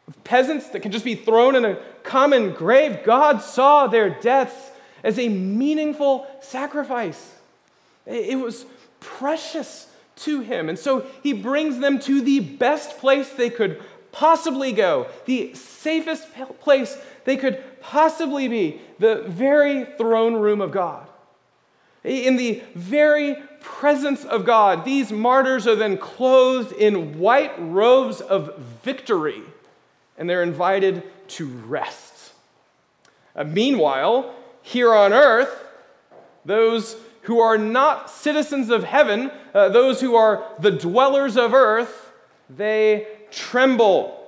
of 0.07 0.23
peasants 0.23 0.69
that 0.69 0.81
can 0.81 0.91
just 0.91 1.05
be 1.05 1.15
thrown 1.15 1.55
in 1.55 1.65
a 1.65 1.77
common 2.03 2.53
grave. 2.53 2.99
God 3.03 3.41
saw 3.41 3.87
their 3.87 4.09
deaths 4.09 4.71
as 5.03 5.17
a 5.17 5.29
meaningful 5.29 6.27
sacrifice. 6.41 7.33
It 8.05 8.39
was 8.39 8.65
precious 8.99 9.87
to 10.17 10.41
him. 10.41 10.69
And 10.69 10.79
so 10.79 11.05
he 11.23 11.33
brings 11.33 11.79
them 11.79 11.99
to 11.99 12.21
the 12.21 12.39
best 12.39 12.97
place 12.99 13.29
they 13.29 13.49
could 13.49 13.83
possibly 14.15 14.71
go, 14.71 15.07
the 15.25 15.53
safest 15.53 16.25
place 16.61 16.97
they 17.25 17.35
could 17.35 17.61
possibly 17.81 18.47
be, 18.47 18.79
the 18.97 19.23
very 19.27 19.83
throne 19.83 20.35
room 20.35 20.61
of 20.61 20.71
God. 20.71 21.05
In 22.05 22.37
the 22.37 22.63
very 22.75 23.35
presence 23.59 24.23
of 24.23 24.45
God, 24.45 24.85
these 24.85 25.11
martyrs 25.11 25.67
are 25.67 25.75
then 25.75 25.97
clothed 25.97 26.71
in 26.71 27.19
white 27.19 27.51
robes 27.59 28.21
of 28.21 28.57
victory, 28.83 29.41
and 30.17 30.29
they're 30.29 30.43
invited 30.43 31.03
to 31.29 31.47
rest. 31.47 32.31
Uh, 33.35 33.43
meanwhile, 33.43 34.33
here 34.61 34.93
on 34.93 35.11
earth, 35.11 35.65
those 36.45 36.95
who 37.23 37.41
are 37.41 37.57
not 37.57 38.09
citizens 38.09 38.69
of 38.69 38.85
heaven, 38.85 39.29
uh, 39.53 39.67
those 39.67 39.99
who 39.99 40.15
are 40.15 40.45
the 40.59 40.71
dwellers 40.71 41.35
of 41.35 41.53
earth, 41.53 42.13
they 42.49 43.07
tremble. 43.35 44.21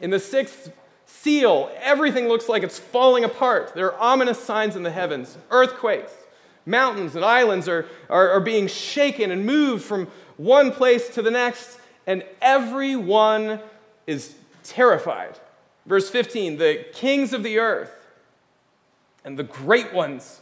In 0.00 0.10
the 0.10 0.18
sixth 0.18 0.72
seal, 1.06 1.70
everything 1.80 2.28
looks 2.28 2.48
like 2.48 2.62
it's 2.62 2.78
falling 2.78 3.24
apart. 3.24 3.74
There 3.74 3.92
are 3.92 4.00
ominous 4.00 4.38
signs 4.38 4.76
in 4.76 4.82
the 4.82 4.90
heavens 4.90 5.36
earthquakes, 5.50 6.12
Mountains 6.68 7.16
and 7.16 7.24
islands 7.24 7.66
are, 7.66 7.86
are, 8.10 8.28
are 8.28 8.40
being 8.40 8.66
shaken 8.66 9.30
and 9.30 9.46
moved 9.46 9.82
from 9.82 10.06
one 10.36 10.70
place 10.70 11.08
to 11.14 11.22
the 11.22 11.30
next, 11.30 11.80
and 12.06 12.22
everyone 12.42 13.60
is 14.06 14.34
terrified. 14.64 15.38
Verse 15.86 16.10
15 16.10 16.58
the 16.58 16.84
kings 16.92 17.32
of 17.32 17.42
the 17.42 17.58
earth, 17.58 17.90
and 19.24 19.38
the 19.38 19.44
great 19.44 19.94
ones, 19.94 20.40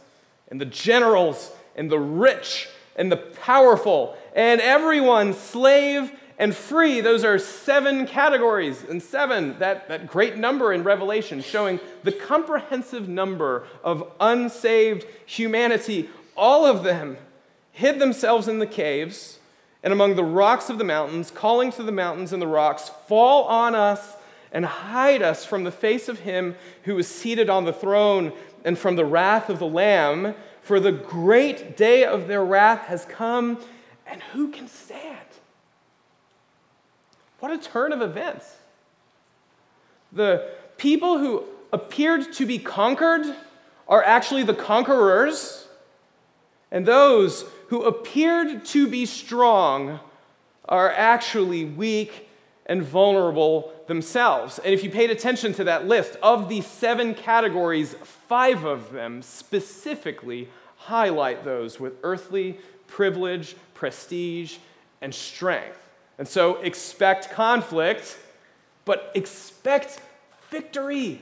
and 0.49 0.59
the 0.59 0.65
generals, 0.65 1.49
and 1.77 1.89
the 1.89 1.99
rich, 1.99 2.67
and 2.97 3.09
the 3.09 3.15
powerful, 3.17 4.17
and 4.35 4.59
everyone, 4.59 5.33
slave 5.33 6.11
and 6.37 6.55
free. 6.55 7.01
Those 7.01 7.23
are 7.23 7.39
seven 7.39 8.05
categories, 8.05 8.83
and 8.87 9.01
seven, 9.01 9.57
that, 9.59 9.87
that 9.89 10.07
great 10.07 10.37
number 10.37 10.71
in 10.73 10.83
Revelation, 10.83 11.41
showing 11.41 11.79
the 12.03 12.11
comprehensive 12.11 13.07
number 13.07 13.67
of 13.83 14.11
unsaved 14.19 15.05
humanity 15.25 16.09
all 16.35 16.65
of 16.65 16.83
them 16.83 17.17
hid 17.71 17.99
themselves 17.99 18.47
in 18.47 18.59
the 18.59 18.67
caves 18.67 19.39
and 19.83 19.91
among 19.91 20.15
the 20.15 20.23
rocks 20.23 20.69
of 20.69 20.77
the 20.77 20.83
mountains, 20.83 21.31
calling 21.31 21.71
to 21.71 21.83
the 21.83 21.91
mountains 21.91 22.33
and 22.33 22.41
the 22.41 22.47
rocks, 22.47 22.89
Fall 23.07 23.45
on 23.45 23.75
us 23.75 24.15
and 24.51 24.65
hide 24.65 25.21
us 25.21 25.45
from 25.45 25.63
the 25.63 25.71
face 25.71 26.07
of 26.07 26.19
him 26.19 26.55
who 26.83 26.97
is 26.97 27.07
seated 27.07 27.49
on 27.49 27.65
the 27.65 27.73
throne 27.73 28.31
and 28.63 28.77
from 28.77 28.95
the 28.95 29.05
wrath 29.05 29.49
of 29.49 29.59
the 29.59 29.67
Lamb, 29.67 30.33
for 30.61 30.79
the 30.79 30.91
great 30.91 31.77
day 31.77 32.03
of 32.03 32.27
their 32.27 32.43
wrath 32.43 32.87
has 32.87 33.05
come, 33.05 33.59
and 34.05 34.21
who 34.33 34.49
can 34.49 34.67
stand? 34.67 35.26
What 37.39 37.51
a 37.51 37.57
turn 37.57 37.91
of 37.91 38.01
events. 38.01 38.55
The 40.11 40.49
people 40.77 41.19
who 41.19 41.43
appeared 41.71 42.33
to 42.33 42.45
be 42.45 42.59
conquered 42.59 43.35
are 43.87 44.03
actually 44.03 44.43
the 44.43 44.53
conquerors 44.53 45.67
and 46.71 46.85
those 46.85 47.45
who 47.67 47.83
appeared 47.83 48.65
to 48.65 48.87
be 48.87 49.05
strong 49.05 49.99
are 50.67 50.91
actually 50.91 51.65
weak 51.65 52.27
and 52.65 52.83
vulnerable 52.83 53.73
themselves. 53.87 54.59
And 54.59 54.73
if 54.73 54.83
you 54.83 54.89
paid 54.89 55.09
attention 55.09 55.53
to 55.53 55.63
that 55.65 55.87
list, 55.87 56.17
of 56.21 56.49
the 56.49 56.61
seven 56.61 57.13
categories, 57.13 57.95
five 58.03 58.65
of 58.65 58.91
them 58.91 59.21
specifically 59.21 60.49
highlight 60.75 61.45
those 61.45 61.79
with 61.79 61.93
earthly 62.03 62.59
privilege, 62.87 63.55
prestige, 63.73 64.57
and 65.01 65.15
strength. 65.15 65.86
And 66.17 66.27
so 66.27 66.55
expect 66.57 67.31
conflict, 67.31 68.17
but 68.85 69.11
expect 69.13 69.99
victory. 70.49 71.21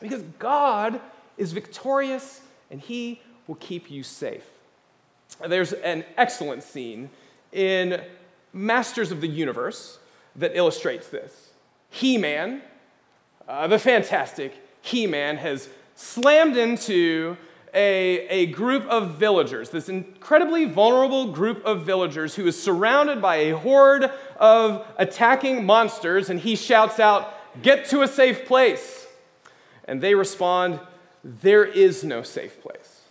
Because 0.00 0.22
God 0.38 1.00
is 1.38 1.52
victorious 1.52 2.40
and 2.70 2.80
He 2.80 3.20
will 3.46 3.54
keep 3.56 3.90
you 3.90 4.02
safe. 4.02 4.44
There's 5.46 5.72
an 5.72 6.04
excellent 6.16 6.62
scene 6.62 7.10
in 7.52 8.02
Masters 8.52 9.10
of 9.10 9.20
the 9.20 9.28
Universe 9.28 9.98
that 10.36 10.56
illustrates 10.56 11.08
this. 11.08 11.50
He 11.90 12.18
Man, 12.18 12.62
uh, 13.48 13.66
the 13.66 13.78
fantastic 13.78 14.54
He 14.80 15.06
Man, 15.06 15.36
has 15.38 15.68
slammed 15.94 16.56
into 16.56 17.36
a, 17.74 18.28
a 18.28 18.46
group 18.46 18.86
of 18.86 19.14
villagers, 19.14 19.70
this 19.70 19.88
incredibly 19.88 20.66
vulnerable 20.66 21.32
group 21.32 21.64
of 21.64 21.84
villagers 21.84 22.34
who 22.34 22.46
is 22.46 22.60
surrounded 22.60 23.22
by 23.22 23.36
a 23.36 23.56
horde 23.56 24.10
of 24.36 24.86
attacking 24.98 25.64
monsters, 25.64 26.28
and 26.28 26.40
he 26.40 26.54
shouts 26.54 27.00
out, 27.00 27.34
Get 27.62 27.86
to 27.86 28.02
a 28.02 28.08
safe 28.08 28.46
place. 28.46 29.06
And 29.84 30.00
they 30.00 30.14
respond, 30.14 30.80
There 31.24 31.64
is 31.64 32.04
no 32.04 32.22
safe 32.22 32.60
place. 32.62 33.02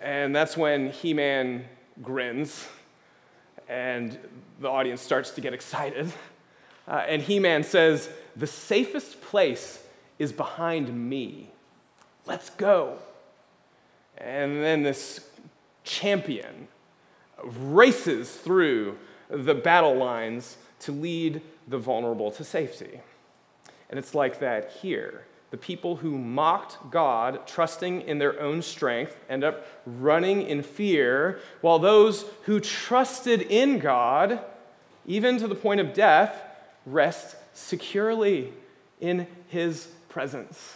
And 0.00 0.34
that's 0.34 0.56
when 0.56 0.90
He 0.90 1.14
Man 1.14 1.64
grins, 2.02 2.66
and 3.68 4.18
the 4.60 4.68
audience 4.68 5.00
starts 5.00 5.30
to 5.32 5.40
get 5.40 5.54
excited. 5.54 6.12
Uh, 6.88 7.04
and 7.06 7.22
He 7.22 7.38
Man 7.38 7.62
says, 7.62 8.10
The 8.34 8.48
safest 8.48 9.20
place 9.20 9.82
is 10.18 10.32
behind 10.32 10.92
me. 11.08 11.51
Let's 12.26 12.50
go. 12.50 12.98
And 14.18 14.62
then 14.62 14.82
this 14.82 15.28
champion 15.84 16.68
races 17.42 18.30
through 18.30 18.96
the 19.28 19.54
battle 19.54 19.94
lines 19.94 20.56
to 20.80 20.92
lead 20.92 21.42
the 21.66 21.78
vulnerable 21.78 22.30
to 22.32 22.44
safety. 22.44 23.00
And 23.90 23.98
it's 23.98 24.14
like 24.14 24.40
that 24.40 24.72
here. 24.82 25.26
The 25.50 25.56
people 25.58 25.96
who 25.96 26.16
mocked 26.16 26.90
God, 26.90 27.46
trusting 27.46 28.02
in 28.02 28.18
their 28.18 28.40
own 28.40 28.62
strength, 28.62 29.16
end 29.28 29.44
up 29.44 29.66
running 29.84 30.42
in 30.42 30.62
fear, 30.62 31.40
while 31.60 31.78
those 31.78 32.24
who 32.44 32.58
trusted 32.58 33.42
in 33.42 33.78
God, 33.78 34.40
even 35.04 35.36
to 35.38 35.46
the 35.46 35.54
point 35.54 35.80
of 35.80 35.92
death, 35.92 36.42
rest 36.86 37.36
securely 37.52 38.52
in 38.98 39.26
his 39.48 39.88
presence. 40.08 40.74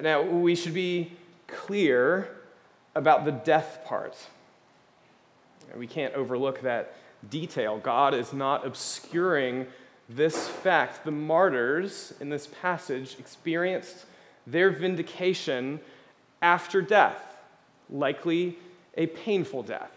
Now, 0.00 0.22
we 0.22 0.54
should 0.54 0.74
be 0.74 1.12
clear 1.46 2.30
about 2.94 3.24
the 3.24 3.32
death 3.32 3.80
part. 3.84 4.16
We 5.76 5.86
can't 5.86 6.14
overlook 6.14 6.62
that 6.62 6.94
detail. 7.28 7.78
God 7.78 8.14
is 8.14 8.32
not 8.32 8.66
obscuring 8.66 9.66
this 10.08 10.48
fact. 10.48 11.04
The 11.04 11.10
martyrs 11.10 12.14
in 12.20 12.28
this 12.28 12.48
passage 12.60 13.16
experienced 13.18 14.06
their 14.46 14.70
vindication 14.70 15.80
after 16.40 16.82
death, 16.82 17.22
likely 17.88 18.58
a 18.96 19.06
painful 19.06 19.62
death. 19.62 19.90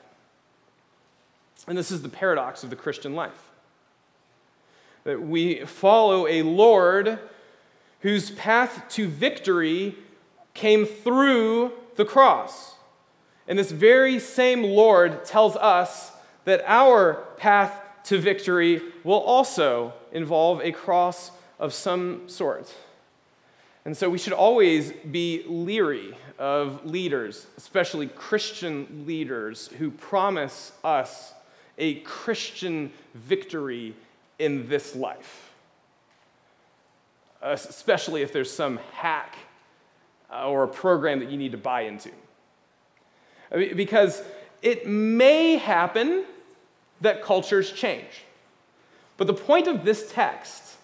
And 1.67 1.77
this 1.77 1.91
is 1.91 2.01
the 2.01 2.09
paradox 2.09 2.63
of 2.63 2.69
the 2.69 2.75
Christian 2.75 3.15
life 3.15 3.51
that 5.05 5.21
we 5.21 5.63
follow 5.65 6.27
a 6.27 6.41
Lord 6.41 7.19
whose 8.05 8.29
path 8.29 8.87
to 8.87 9.07
victory 9.07 9.95
came 10.53 10.85
through 10.85 11.71
the 11.95 12.05
cross. 12.05 12.75
And 13.47 13.57
this 13.57 13.71
very 13.71 14.19
same 14.19 14.61
Lord 14.61 15.25
tells 15.25 15.55
us 15.55 16.11
that 16.43 16.63
our 16.67 17.25
path 17.37 17.73
to 18.03 18.19
victory 18.19 18.79
will 19.03 19.21
also 19.21 19.91
involve 20.11 20.61
a 20.61 20.71
cross 20.71 21.31
of 21.57 21.73
some 21.73 22.29
sort. 22.29 22.71
And 23.85 23.97
so 23.97 24.07
we 24.07 24.19
should 24.19 24.33
always 24.33 24.91
be 24.91 25.43
leery 25.47 26.15
of 26.37 26.85
leaders, 26.85 27.47
especially 27.57 28.05
Christian 28.05 29.05
leaders, 29.07 29.69
who 29.79 29.89
promise 29.89 30.73
us 30.83 31.33
a 31.79 31.95
Christian 32.01 32.91
victory 33.15 33.95
in 34.37 34.69
this 34.69 34.95
life. 34.95 35.54
Especially 37.41 38.21
if 38.21 38.33
there's 38.33 38.51
some 38.51 38.79
hack 38.93 39.37
uh, 40.31 40.47
or 40.47 40.63
a 40.63 40.67
program 40.67 41.19
that 41.19 41.29
you 41.29 41.37
need 41.37 41.51
to 41.51 41.57
buy 41.57 41.81
into. 41.81 42.11
Because 43.51 44.23
it 44.61 44.87
may 44.87 45.57
happen 45.57 46.25
that 47.01 47.21
cultures 47.21 47.71
change. 47.71 48.23
But 49.17 49.27
the 49.27 49.33
point 49.33 49.67
of 49.67 49.85
this 49.85 50.11
text 50.11 50.75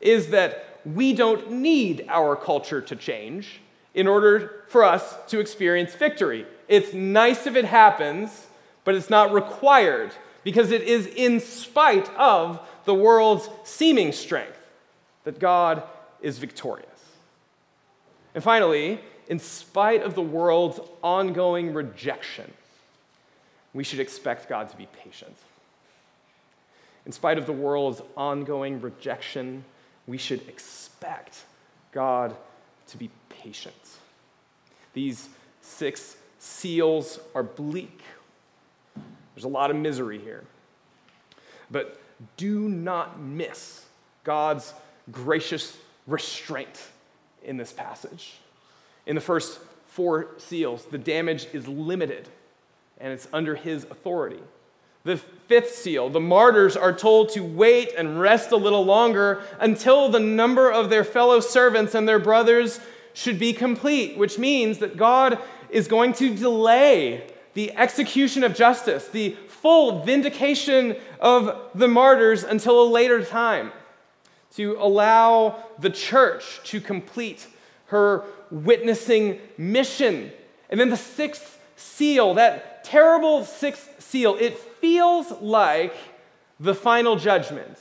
is 0.00 0.28
that 0.28 0.80
we 0.84 1.12
don't 1.12 1.50
need 1.50 2.06
our 2.08 2.36
culture 2.36 2.80
to 2.80 2.96
change 2.96 3.60
in 3.94 4.06
order 4.06 4.64
for 4.68 4.84
us 4.84 5.16
to 5.28 5.40
experience 5.40 5.94
victory. 5.94 6.46
It's 6.68 6.94
nice 6.94 7.46
if 7.46 7.56
it 7.56 7.64
happens, 7.64 8.46
but 8.84 8.94
it's 8.94 9.10
not 9.10 9.32
required 9.32 10.12
because 10.44 10.70
it 10.70 10.82
is 10.82 11.06
in 11.06 11.40
spite 11.40 12.08
of 12.14 12.60
the 12.84 12.94
world's 12.94 13.48
seeming 13.64 14.12
strength 14.12 14.58
that 15.24 15.38
God 15.38 15.82
is 16.22 16.38
victorious. 16.38 16.88
And 18.34 18.42
finally, 18.42 19.00
in 19.28 19.38
spite 19.38 20.02
of 20.02 20.14
the 20.14 20.22
world's 20.22 20.80
ongoing 21.02 21.72
rejection, 21.72 22.52
we 23.72 23.84
should 23.84 24.00
expect 24.00 24.48
God 24.48 24.68
to 24.70 24.76
be 24.76 24.86
patient. 25.04 25.36
In 27.06 27.12
spite 27.12 27.38
of 27.38 27.46
the 27.46 27.52
world's 27.52 28.02
ongoing 28.16 28.80
rejection, 28.80 29.64
we 30.06 30.18
should 30.18 30.46
expect 30.48 31.44
God 31.92 32.36
to 32.88 32.96
be 32.96 33.10
patient. 33.28 33.74
These 34.92 35.28
six 35.60 36.16
seals 36.38 37.20
are 37.34 37.42
bleak. 37.42 38.00
There's 39.34 39.44
a 39.44 39.48
lot 39.48 39.70
of 39.70 39.76
misery 39.76 40.18
here. 40.18 40.44
But 41.70 42.00
do 42.36 42.68
not 42.68 43.20
miss 43.20 43.84
God's 44.24 44.74
gracious 45.10 45.76
restraint 46.10 46.82
in 47.42 47.56
this 47.56 47.72
passage. 47.72 48.34
In 49.06 49.14
the 49.14 49.20
first 49.20 49.60
four 49.86 50.28
seals, 50.38 50.84
the 50.86 50.98
damage 50.98 51.46
is 51.52 51.66
limited 51.66 52.28
and 52.98 53.12
it's 53.12 53.28
under 53.32 53.54
his 53.54 53.84
authority. 53.84 54.40
The 55.04 55.16
fifth 55.16 55.74
seal, 55.74 56.10
the 56.10 56.20
martyrs 56.20 56.76
are 56.76 56.92
told 56.92 57.30
to 57.30 57.40
wait 57.40 57.92
and 57.96 58.20
rest 58.20 58.52
a 58.52 58.56
little 58.56 58.84
longer 58.84 59.42
until 59.58 60.10
the 60.10 60.20
number 60.20 60.70
of 60.70 60.90
their 60.90 61.04
fellow 61.04 61.40
servants 61.40 61.94
and 61.94 62.06
their 62.06 62.18
brothers 62.18 62.80
should 63.14 63.38
be 63.38 63.54
complete, 63.54 64.18
which 64.18 64.38
means 64.38 64.78
that 64.78 64.98
God 64.98 65.38
is 65.70 65.88
going 65.88 66.12
to 66.14 66.34
delay 66.34 67.26
the 67.54 67.72
execution 67.76 68.44
of 68.44 68.54
justice, 68.54 69.08
the 69.08 69.36
full 69.48 70.02
vindication 70.04 70.96
of 71.18 71.70
the 71.74 71.88
martyrs 71.88 72.44
until 72.44 72.82
a 72.82 72.88
later 72.88 73.24
time, 73.24 73.72
to 74.56 74.76
allow 74.78 75.62
the 75.78 75.90
church 75.90 76.60
to 76.64 76.80
complete 76.80 77.46
her 77.86 78.24
witnessing 78.50 79.38
mission. 79.56 80.32
And 80.68 80.78
then 80.78 80.90
the 80.90 80.96
sixth 80.96 81.58
seal, 81.76 82.34
that 82.34 82.84
terrible 82.84 83.44
sixth 83.44 84.00
seal, 84.00 84.36
it 84.40 84.58
feels 84.58 85.30
like 85.40 85.94
the 86.58 86.74
final 86.74 87.16
judgment. 87.16 87.78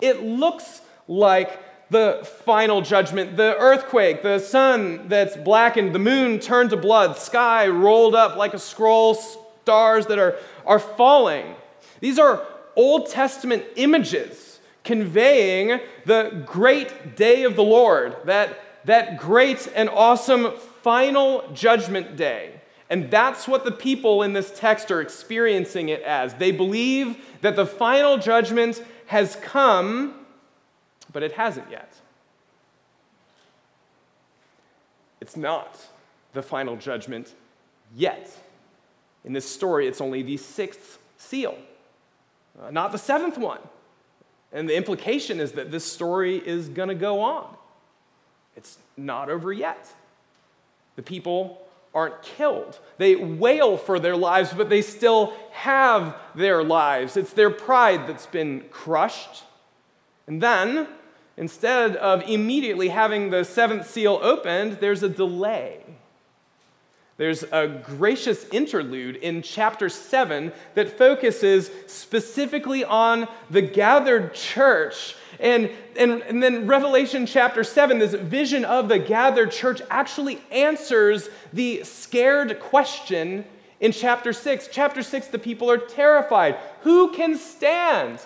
It 0.00 0.22
looks 0.22 0.80
like 1.08 1.60
the 1.90 2.26
final 2.44 2.80
judgment 2.80 3.36
the 3.36 3.56
earthquake, 3.58 4.22
the 4.22 4.38
sun 4.38 5.08
that's 5.08 5.36
blackened, 5.36 5.94
the 5.94 5.98
moon 5.98 6.40
turned 6.40 6.70
to 6.70 6.76
blood, 6.76 7.18
sky 7.18 7.68
rolled 7.68 8.14
up 8.14 8.36
like 8.36 8.54
a 8.54 8.58
scroll, 8.58 9.14
stars 9.14 10.06
that 10.06 10.18
are, 10.18 10.36
are 10.66 10.78
falling. 10.78 11.54
These 12.00 12.18
are 12.18 12.42
Old 12.74 13.10
Testament 13.10 13.64
images 13.76 14.43
conveying 14.84 15.80
the 16.04 16.42
great 16.46 17.16
day 17.16 17.42
of 17.42 17.56
the 17.56 17.62
Lord, 17.62 18.16
that, 18.24 18.60
that 18.84 19.18
great 19.18 19.66
and 19.74 19.88
awesome 19.88 20.52
final 20.82 21.50
judgment 21.52 22.16
day. 22.16 22.60
And 22.90 23.10
that's 23.10 23.48
what 23.48 23.64
the 23.64 23.72
people 23.72 24.22
in 24.22 24.34
this 24.34 24.52
text 24.56 24.90
are 24.90 25.00
experiencing 25.00 25.88
it 25.88 26.02
as. 26.02 26.34
They 26.34 26.52
believe 26.52 27.16
that 27.40 27.56
the 27.56 27.66
final 27.66 28.18
judgment 28.18 28.84
has 29.06 29.36
come, 29.36 30.26
but 31.12 31.22
it 31.22 31.32
hasn't 31.32 31.70
yet. 31.70 31.92
It's 35.20 35.36
not 35.36 35.80
the 36.34 36.42
final 36.42 36.76
judgment 36.76 37.32
yet. 37.96 38.30
In 39.24 39.32
this 39.32 39.48
story, 39.48 39.88
it's 39.88 40.02
only 40.02 40.22
the 40.22 40.36
sixth 40.36 40.98
seal, 41.16 41.56
uh, 42.62 42.70
not 42.70 42.92
the 42.92 42.98
seventh 42.98 43.38
one. 43.38 43.60
And 44.54 44.68
the 44.68 44.76
implication 44.76 45.40
is 45.40 45.52
that 45.52 45.70
this 45.70 45.84
story 45.84 46.36
is 46.36 46.68
going 46.68 46.88
to 46.88 46.94
go 46.94 47.20
on. 47.20 47.54
It's 48.56 48.78
not 48.96 49.28
over 49.28 49.52
yet. 49.52 49.92
The 50.94 51.02
people 51.02 51.60
aren't 51.92 52.22
killed. 52.22 52.78
They 52.98 53.16
wail 53.16 53.76
for 53.76 53.98
their 53.98 54.16
lives, 54.16 54.52
but 54.52 54.68
they 54.70 54.80
still 54.80 55.34
have 55.50 56.16
their 56.34 56.62
lives. 56.62 57.16
It's 57.16 57.32
their 57.32 57.50
pride 57.50 58.06
that's 58.08 58.26
been 58.26 58.64
crushed. 58.70 59.42
And 60.26 60.40
then, 60.40 60.88
instead 61.36 61.96
of 61.96 62.22
immediately 62.22 62.88
having 62.88 63.30
the 63.30 63.44
seventh 63.44 63.90
seal 63.90 64.20
opened, 64.22 64.78
there's 64.80 65.02
a 65.02 65.08
delay. 65.08 65.80
There's 67.16 67.44
a 67.44 67.68
gracious 67.68 68.44
interlude 68.48 69.16
in 69.16 69.42
chapter 69.42 69.88
7 69.88 70.52
that 70.74 70.98
focuses 70.98 71.70
specifically 71.86 72.84
on 72.84 73.28
the 73.50 73.62
gathered 73.62 74.34
church. 74.34 75.14
And, 75.38 75.70
and, 75.96 76.22
and 76.22 76.42
then 76.42 76.66
Revelation 76.66 77.26
chapter 77.26 77.62
7, 77.62 78.00
this 78.00 78.14
vision 78.14 78.64
of 78.64 78.88
the 78.88 78.98
gathered 78.98 79.52
church 79.52 79.80
actually 79.90 80.40
answers 80.50 81.28
the 81.52 81.84
scared 81.84 82.58
question 82.58 83.44
in 83.78 83.92
chapter 83.92 84.32
6. 84.32 84.68
Chapter 84.72 85.02
6, 85.02 85.28
the 85.28 85.38
people 85.38 85.70
are 85.70 85.78
terrified. 85.78 86.56
Who 86.80 87.12
can 87.12 87.36
stand? 87.36 88.18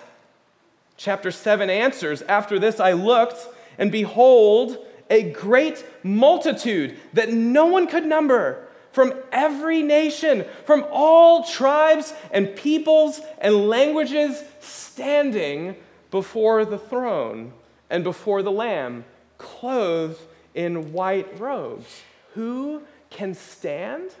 Chapter 0.97 1.29
7 1.29 1.69
answers 1.69 2.23
After 2.23 2.57
this 2.57 2.79
I 2.79 2.93
looked, 2.93 3.47
and 3.77 3.91
behold, 3.91 4.83
a 5.11 5.31
great 5.31 5.85
multitude 6.03 6.97
that 7.13 7.31
no 7.31 7.67
one 7.67 7.85
could 7.85 8.05
number 8.05 8.65
from 8.91 9.13
every 9.31 9.81
nation, 9.81 10.45
from 10.65 10.85
all 10.91 11.43
tribes 11.43 12.13
and 12.31 12.55
peoples 12.55 13.21
and 13.39 13.67
languages, 13.67 14.43
standing 14.59 15.75
before 16.11 16.65
the 16.65 16.77
throne 16.77 17.53
and 17.89 18.03
before 18.03 18.41
the 18.41 18.51
Lamb, 18.51 19.05
clothed 19.37 20.19
in 20.53 20.91
white 20.91 21.39
robes. 21.39 22.01
Who 22.33 22.83
can 23.09 23.33
stand? 23.33 24.11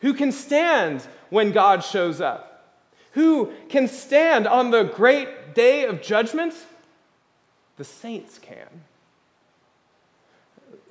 Who 0.00 0.14
can 0.14 0.32
stand 0.32 1.06
when 1.30 1.52
God 1.52 1.84
shows 1.84 2.20
up? 2.20 2.76
Who 3.12 3.52
can 3.68 3.88
stand 3.88 4.46
on 4.46 4.70
the 4.70 4.84
great 4.84 5.54
day 5.54 5.84
of 5.84 6.02
judgment? 6.02 6.54
The 7.76 7.84
saints 7.84 8.38
can. 8.38 8.68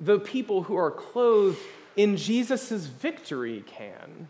The 0.00 0.18
people 0.18 0.64
who 0.64 0.76
are 0.76 0.90
clothed 0.90 1.58
in 1.96 2.16
Jesus' 2.16 2.86
victory 2.86 3.64
can. 3.66 4.28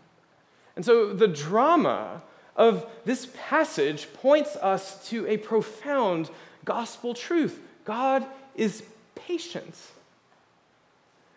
And 0.75 0.83
so 0.83 1.13
the 1.13 1.27
drama 1.27 2.21
of 2.55 2.85
this 3.05 3.27
passage 3.35 4.07
points 4.13 4.55
us 4.57 5.07
to 5.09 5.27
a 5.27 5.37
profound 5.37 6.29
gospel 6.65 7.13
truth 7.13 7.59
God 7.85 8.25
is 8.55 8.83
patient. 9.15 9.75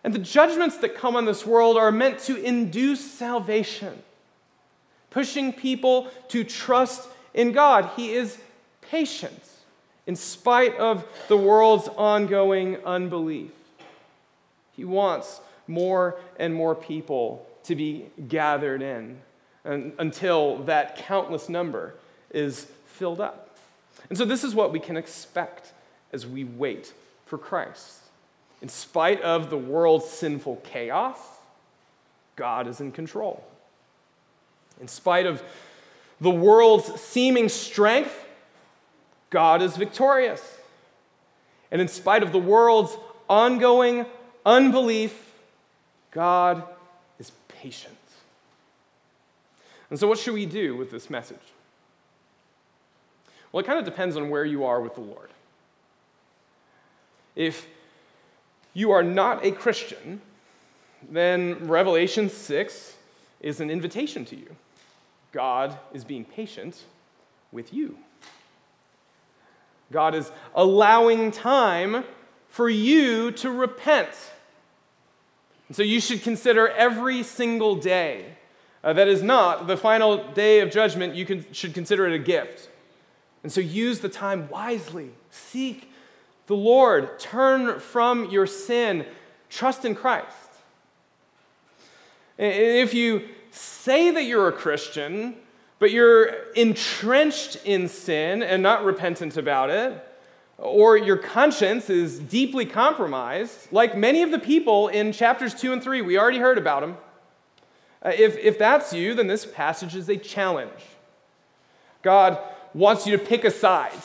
And 0.05 0.15
the 0.15 0.21
judgments 0.21 0.77
that 0.79 0.95
come 0.95 1.17
on 1.17 1.25
this 1.25 1.45
world 1.45 1.77
are 1.77 1.91
meant 1.91 2.21
to 2.21 2.37
induce 2.37 3.01
salvation, 3.01 4.03
pushing 5.11 5.53
people 5.53 6.09
to 6.29 6.45
trust 6.45 7.09
in 7.35 7.51
God. 7.51 7.91
He 7.97 8.13
is 8.13 8.39
patient 8.83 9.43
in 10.07 10.15
spite 10.15 10.77
of 10.77 11.05
the 11.27 11.37
world's 11.37 11.89
ongoing 11.89 12.77
unbelief. 12.85 13.51
He 14.77 14.85
wants 14.85 15.41
more 15.69 16.17
and 16.39 16.55
more 16.55 16.75
people 16.75 17.47
to 17.65 17.75
be 17.75 18.07
gathered 18.29 18.83
in 18.83 19.19
until 19.65 20.59
that 20.65 20.97
countless 20.97 21.49
number 21.49 21.95
is 22.31 22.67
filled 22.87 23.21
up. 23.21 23.57
And 24.09 24.17
so, 24.17 24.25
this 24.25 24.45
is 24.45 24.55
what 24.55 24.73
we 24.73 24.79
can 24.79 24.97
expect 24.97 25.73
as 26.13 26.27
we 26.27 26.45
wait 26.45 26.93
for 27.27 27.39
Christ. 27.39 27.99
In 28.63 28.69
spite 28.69 29.21
of 29.23 29.51
the 29.51 29.59
world's 29.59 30.09
sinful 30.09 30.63
chaos, 30.65 31.19
God 32.37 32.69
is 32.69 32.81
in 32.81 32.93
control. 32.93 33.45
In 34.81 34.89
spite 34.89 35.27
of 35.27 35.43
the 36.21 36.31
world's 36.31 37.01
seeming 37.01 37.49
strength, 37.49 38.25
God 39.31 39.63
is 39.63 39.77
victorious. 39.77 40.43
And 41.71 41.81
in 41.81 41.89
spite 41.89 42.23
of 42.23 42.33
the 42.33 42.39
world's 42.39 42.97
ongoing 43.29 44.07
unbelief, 44.45 45.26
God 46.17 46.65
is 47.19 47.31
patient. 47.47 47.95
And 49.91 50.01
so, 50.01 50.09
what 50.09 50.19
should 50.19 50.33
we 50.33 50.47
do 50.47 50.75
with 50.75 50.91
this 50.91 51.11
message? 51.11 51.37
Well, 53.53 53.63
it 53.63 53.67
kind 53.67 53.79
of 53.79 53.85
depends 53.85 54.17
on 54.17 54.31
where 54.31 54.45
you 54.47 54.65
are 54.65 54.81
with 54.81 54.95
the 54.95 55.03
Lord. 55.03 55.29
If 57.35 57.69
you 58.73 58.93
are 58.93 59.03
not 59.03 59.45
a 59.45 59.53
Christian, 59.53 60.23
then 61.07 61.69
Revelation 61.69 62.31
6 62.31 62.97
is 63.43 63.61
an 63.61 63.71
invitation 63.71 64.25
to 64.25 64.37
you. 64.37 64.57
God 65.33 65.79
is 65.93 66.03
being 66.03 66.25
patient 66.25 66.83
with 67.53 67.75
you. 67.75 67.99
God 69.93 70.15
is 70.15 70.33
allowing 70.55 71.31
time 71.31 72.05
for 72.49 72.71
you 72.71 73.33
to 73.33 73.51
repent 73.51 74.09
and 75.69 75.77
so 75.77 75.83
you 75.83 76.01
should 76.01 76.23
consider 76.23 76.69
every 76.69 77.23
single 77.23 77.77
day 77.77 78.37
uh, 78.85 78.93
that 78.93 79.09
is 79.09 79.23
not 79.23 79.67
the 79.67 79.77
final 79.77 80.33
day 80.33 80.61
of 80.61 80.71
judgment, 80.71 81.15
you 81.15 81.27
can, 81.27 81.45
should 81.53 81.75
consider 81.75 82.07
it 82.07 82.13
a 82.13 82.19
gift. 82.19 82.69
And 83.43 83.51
so 83.51 83.61
use 83.61 84.01
the 84.01 84.09
time 84.09 84.49
wisely. 84.49 85.11
Seek 85.31 85.91
the 86.47 86.55
Lord. 86.55 87.19
Turn 87.19 87.81
from 87.81 88.31
your 88.31 88.47
sin. 88.47 89.05
Trust 89.51 89.85
in 89.85 89.95
Christ. 89.97 90.27
If 92.39 92.95
you 92.95 93.23
say 93.51 94.11
that 94.11 94.23
you're 94.25 94.49
a 94.49 94.53
Christian, 94.53 95.35
but 95.79 95.91
you're 95.91 96.27
entrenched 96.53 97.57
in 97.65 97.89
sin 97.89 98.43
and 98.43 98.63
not 98.63 98.85
repentant 98.85 99.37
about 99.37 99.71
it, 99.71 100.16
or 100.59 100.97
your 100.97 101.17
conscience 101.17 101.91
is 101.91 102.19
deeply 102.19 102.65
compromised, 102.65 103.71
like 103.73 103.97
many 103.97 104.23
of 104.23 104.31
the 104.31 104.39
people 104.39 104.89
in 104.89 105.13
chapters 105.13 105.55
2 105.55 105.73
and 105.73 105.83
3, 105.83 106.03
we 106.03 106.19
already 106.19 106.39
heard 106.39 106.59
about 106.59 106.81
them. 106.81 106.97
Uh, 108.03 108.13
if, 108.17 108.37
if 108.39 108.59
that's 108.59 108.93
you, 108.93 109.15
then 109.15 109.27
this 109.27 109.45
passage 109.45 109.95
is 109.95 110.09
a 110.09 110.17
challenge. 110.17 110.71
God 112.03 112.39
wants 112.73 113.07
you 113.07 113.17
to 113.17 113.23
pick 113.23 113.45
a 113.45 113.51
side. 113.51 113.99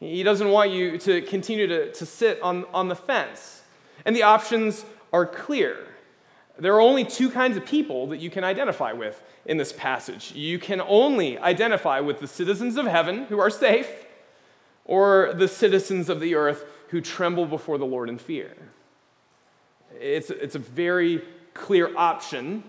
He 0.00 0.22
doesn't 0.22 0.48
want 0.48 0.70
you 0.70 0.98
to 0.98 1.22
continue 1.22 1.66
to, 1.66 1.92
to 1.92 2.06
sit 2.06 2.40
on, 2.40 2.64
on 2.72 2.88
the 2.88 2.94
fence. 2.94 3.62
And 4.04 4.14
the 4.14 4.22
options 4.22 4.84
are 5.12 5.26
clear. 5.26 5.76
There 6.58 6.74
are 6.74 6.80
only 6.80 7.04
two 7.04 7.30
kinds 7.30 7.56
of 7.56 7.64
people 7.64 8.08
that 8.08 8.18
you 8.18 8.30
can 8.30 8.42
identify 8.42 8.92
with 8.92 9.22
in 9.44 9.56
this 9.56 9.72
passage. 9.72 10.32
You 10.32 10.58
can 10.58 10.80
only 10.80 11.38
identify 11.38 12.00
with 12.00 12.20
the 12.20 12.26
citizens 12.26 12.76
of 12.76 12.86
heaven 12.86 13.24
who 13.24 13.38
are 13.38 13.50
safe 13.50 13.88
or 14.88 15.34
the 15.34 15.46
citizens 15.46 16.08
of 16.08 16.18
the 16.18 16.34
earth 16.34 16.64
who 16.88 17.00
tremble 17.00 17.46
before 17.46 17.78
the 17.78 17.86
Lord 17.86 18.08
in 18.08 18.18
fear. 18.18 18.50
It's, 20.00 20.30
it's 20.30 20.56
a 20.56 20.58
very 20.58 21.22
clear 21.54 21.96
option. 21.96 22.64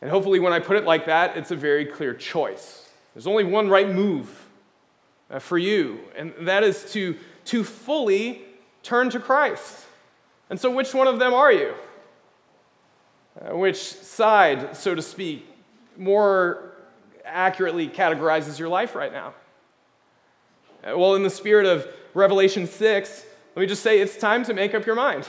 And 0.00 0.10
hopefully, 0.10 0.38
when 0.38 0.52
I 0.52 0.60
put 0.60 0.76
it 0.76 0.84
like 0.84 1.06
that, 1.06 1.36
it's 1.36 1.50
a 1.50 1.56
very 1.56 1.86
clear 1.86 2.14
choice. 2.14 2.88
There's 3.14 3.26
only 3.26 3.44
one 3.44 3.68
right 3.68 3.88
move 3.88 4.46
uh, 5.30 5.38
for 5.38 5.56
you, 5.56 6.00
and 6.14 6.34
that 6.42 6.62
is 6.62 6.92
to, 6.92 7.16
to 7.46 7.64
fully 7.64 8.42
turn 8.82 9.08
to 9.10 9.18
Christ. 9.18 9.86
And 10.50 10.60
so, 10.60 10.70
which 10.70 10.92
one 10.92 11.06
of 11.06 11.18
them 11.18 11.32
are 11.32 11.50
you? 11.50 11.74
Uh, 13.40 13.56
which 13.56 13.78
side, 13.78 14.76
so 14.76 14.94
to 14.94 15.00
speak, 15.00 15.46
more 15.96 16.72
accurately 17.24 17.88
categorizes 17.88 18.58
your 18.58 18.68
life 18.68 18.94
right 18.94 19.12
now? 19.12 19.32
Uh, 20.84 20.98
well, 20.98 21.14
in 21.14 21.22
the 21.22 21.30
spirit 21.30 21.66
of 21.66 21.88
Revelation 22.12 22.66
6, 22.66 23.26
let 23.56 23.60
me 23.60 23.66
just 23.66 23.82
say 23.82 24.00
it's 24.00 24.18
time 24.18 24.44
to 24.44 24.54
make 24.54 24.74
up 24.74 24.84
your 24.84 24.96
mind. 24.96 25.28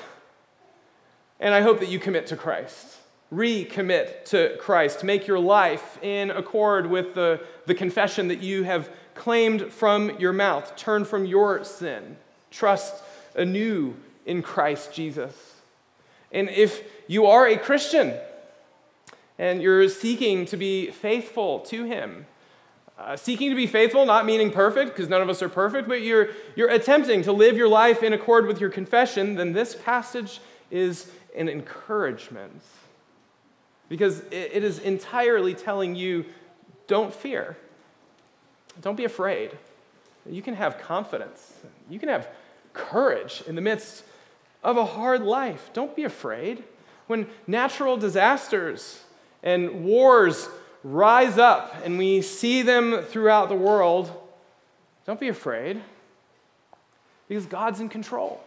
And 1.39 1.53
I 1.53 1.61
hope 1.61 1.79
that 1.79 1.89
you 1.89 1.99
commit 1.99 2.27
to 2.27 2.35
Christ. 2.35 2.97
Recommit 3.33 4.25
to 4.25 4.57
Christ. 4.59 5.03
Make 5.03 5.27
your 5.27 5.39
life 5.39 5.97
in 6.03 6.31
accord 6.31 6.87
with 6.87 7.13
the, 7.13 7.41
the 7.67 7.75
confession 7.75 8.27
that 8.27 8.41
you 8.41 8.63
have 8.63 8.89
claimed 9.13 9.71
from 9.71 10.19
your 10.19 10.33
mouth. 10.33 10.75
Turn 10.75 11.05
from 11.05 11.25
your 11.25 11.63
sin. 11.63 12.17
Trust 12.51 13.03
anew 13.35 13.95
in 14.25 14.41
Christ 14.41 14.93
Jesus. 14.93 15.55
And 16.31 16.49
if 16.49 16.83
you 17.07 17.25
are 17.27 17.47
a 17.47 17.57
Christian 17.57 18.13
and 19.37 19.61
you're 19.61 19.87
seeking 19.89 20.45
to 20.47 20.57
be 20.57 20.91
faithful 20.91 21.59
to 21.61 21.83
Him, 21.85 22.25
uh, 22.97 23.15
seeking 23.15 23.49
to 23.49 23.55
be 23.55 23.67
faithful, 23.67 24.05
not 24.05 24.25
meaning 24.25 24.51
perfect, 24.51 24.91
because 24.91 25.09
none 25.09 25.21
of 25.21 25.29
us 25.29 25.41
are 25.41 25.49
perfect, 25.49 25.87
but 25.87 26.01
you're, 26.01 26.29
you're 26.55 26.69
attempting 26.69 27.21
to 27.23 27.31
live 27.31 27.57
your 27.57 27.67
life 27.67 28.03
in 28.03 28.13
accord 28.13 28.47
with 28.47 28.61
your 28.61 28.69
confession, 28.69 29.35
then 29.35 29.53
this 29.53 29.75
passage 29.75 30.39
is 30.71 31.11
an 31.35 31.49
encouragement. 31.49 32.61
Because 33.89 34.21
it, 34.31 34.51
it 34.53 34.63
is 34.63 34.79
entirely 34.79 35.53
telling 35.53 35.95
you 35.95 36.25
don't 36.87 37.13
fear, 37.13 37.57
don't 38.81 38.95
be 38.95 39.05
afraid. 39.05 39.51
You 40.27 40.41
can 40.41 40.55
have 40.55 40.79
confidence, 40.79 41.53
you 41.89 41.99
can 41.99 42.09
have 42.09 42.29
courage 42.73 43.43
in 43.47 43.55
the 43.55 43.61
midst 43.61 44.03
of 44.63 44.77
a 44.77 44.85
hard 44.85 45.21
life. 45.21 45.69
Don't 45.73 45.95
be 45.95 46.03
afraid. 46.03 46.63
When 47.07 47.27
natural 47.45 47.97
disasters 47.97 49.03
and 49.43 49.85
wars 49.85 50.49
rise 50.85 51.39
up 51.39 51.75
and 51.83 51.97
we 51.97 52.21
see 52.21 52.61
them 52.61 53.01
throughout 53.01 53.49
the 53.49 53.55
world, 53.55 54.11
don't 55.07 55.19
be 55.19 55.29
afraid 55.29 55.81
because 57.27 57.47
God's 57.47 57.79
in 57.79 57.89
control. 57.89 58.39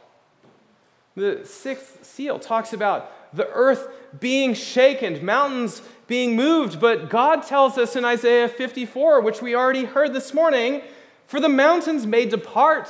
The 1.17 1.45
sixth 1.45 2.05
seal 2.05 2.39
talks 2.39 2.73
about 2.73 3.35
the 3.35 3.49
earth 3.49 3.89
being 4.21 4.55
shaken, 4.55 5.25
mountains 5.25 5.83
being 6.07 6.37
moved, 6.37 6.81
but 6.81 7.11
God 7.11 7.43
tells 7.43 7.77
us 7.77 7.97
in 7.97 8.05
Isaiah 8.05 8.49
54, 8.49 9.21
which 9.21 9.43
we 9.43 9.57
already 9.57 9.85
heard 9.85 10.15
this 10.15 10.33
morning, 10.33 10.83
for 11.27 11.41
the 11.41 11.49
mountains 11.49 12.07
may 12.07 12.25
depart 12.25 12.89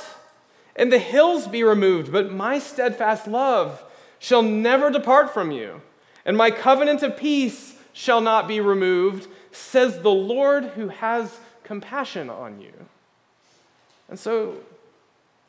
and 0.75 0.93
the 0.93 0.99
hills 0.99 1.47
be 1.47 1.63
removed, 1.63 2.11
but 2.11 2.31
my 2.31 2.59
steadfast 2.59 3.27
love 3.27 3.83
shall 4.19 4.43
never 4.43 4.91
depart 4.91 5.33
from 5.33 5.49
you, 5.49 5.81
and 6.23 6.37
my 6.37 6.51
covenant 6.51 7.01
of 7.01 7.17
peace 7.17 7.75
shall 7.91 8.21
not 8.21 8.47
be 8.47 8.61
removed, 8.61 9.27
says 9.51 9.99
the 10.01 10.11
Lord 10.11 10.65
who 10.65 10.89
has 10.89 11.39
compassion 11.63 12.29
on 12.29 12.61
you. 12.61 12.73
And 14.09 14.19
so 14.19 14.55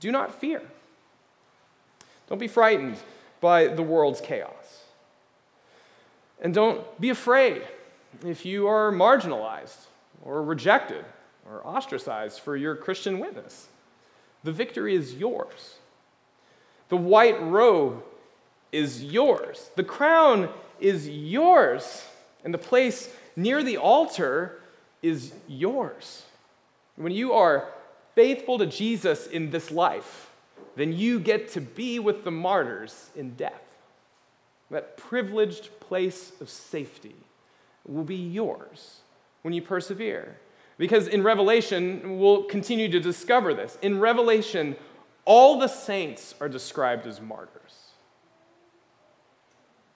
do 0.01 0.13
not 0.13 0.41
fear. 0.41 0.63
Don't 2.29 2.39
be 2.39 2.49
frightened 2.49 2.97
by 3.41 3.67
the 3.67 3.83
world's 3.83 4.21
chaos. 4.21 4.85
And 6.41 6.55
don't 6.55 7.01
be 7.01 7.11
afraid 7.11 7.63
if 8.25 8.45
you 8.45 8.67
are 8.67 8.93
marginalized 8.93 9.87
or 10.23 10.43
rejected 10.43 11.05
or 11.49 11.67
ostracized 11.67 12.41
for 12.41 12.57
your 12.57 12.77
Christian 12.77 13.19
witness. 13.19 13.67
The 14.45 14.53
victory 14.53 14.95
is 14.95 15.15
yours. 15.15 15.77
The 16.89 16.97
white 16.97 17.41
robe 17.43 18.03
is 18.73 19.05
yours. 19.05 19.71
The 19.77 19.85
crown 19.85 20.49
is 20.81 21.09
yours. 21.09 22.05
And 22.45 22.55
the 22.55 22.59
place 22.59 23.15
near 23.37 23.63
the 23.63 23.77
altar 23.77 24.61
is 25.03 25.33
yours. 25.49 26.25
When 26.97 27.13
you 27.13 27.33
are 27.33 27.69
faithful 28.15 28.59
to 28.59 28.67
Jesus 28.67 29.27
in 29.27 29.51
this 29.51 29.71
life, 29.71 30.31
then 30.77 30.93
you 30.93 31.19
get 31.19 31.51
to 31.53 31.61
be 31.61 31.99
with 31.99 32.25
the 32.25 32.31
martyrs 32.31 33.11
in 33.17 33.35
death. 33.35 33.63
That 34.71 34.97
privileged 34.97 35.81
place 35.81 36.33
of 36.41 36.49
safety 36.49 37.17
will 37.87 38.05
be 38.05 38.17
yours 38.17 39.01
when 39.43 39.55
you 39.55 39.63
persevere. 39.63 40.39
Because 40.79 41.09
in 41.09 41.23
Revelation, 41.23 42.19
we'll 42.19 42.45
continue 42.45 42.89
to 42.91 43.01
discover 43.01 43.53
this. 43.53 43.77
In 43.83 44.01
Revelation, 44.01 44.77
all 45.25 45.59
the 45.59 45.69
saints 45.69 46.35
are 46.41 46.49
described 46.49 47.07
as 47.07 47.21
martyrs. 47.21 47.91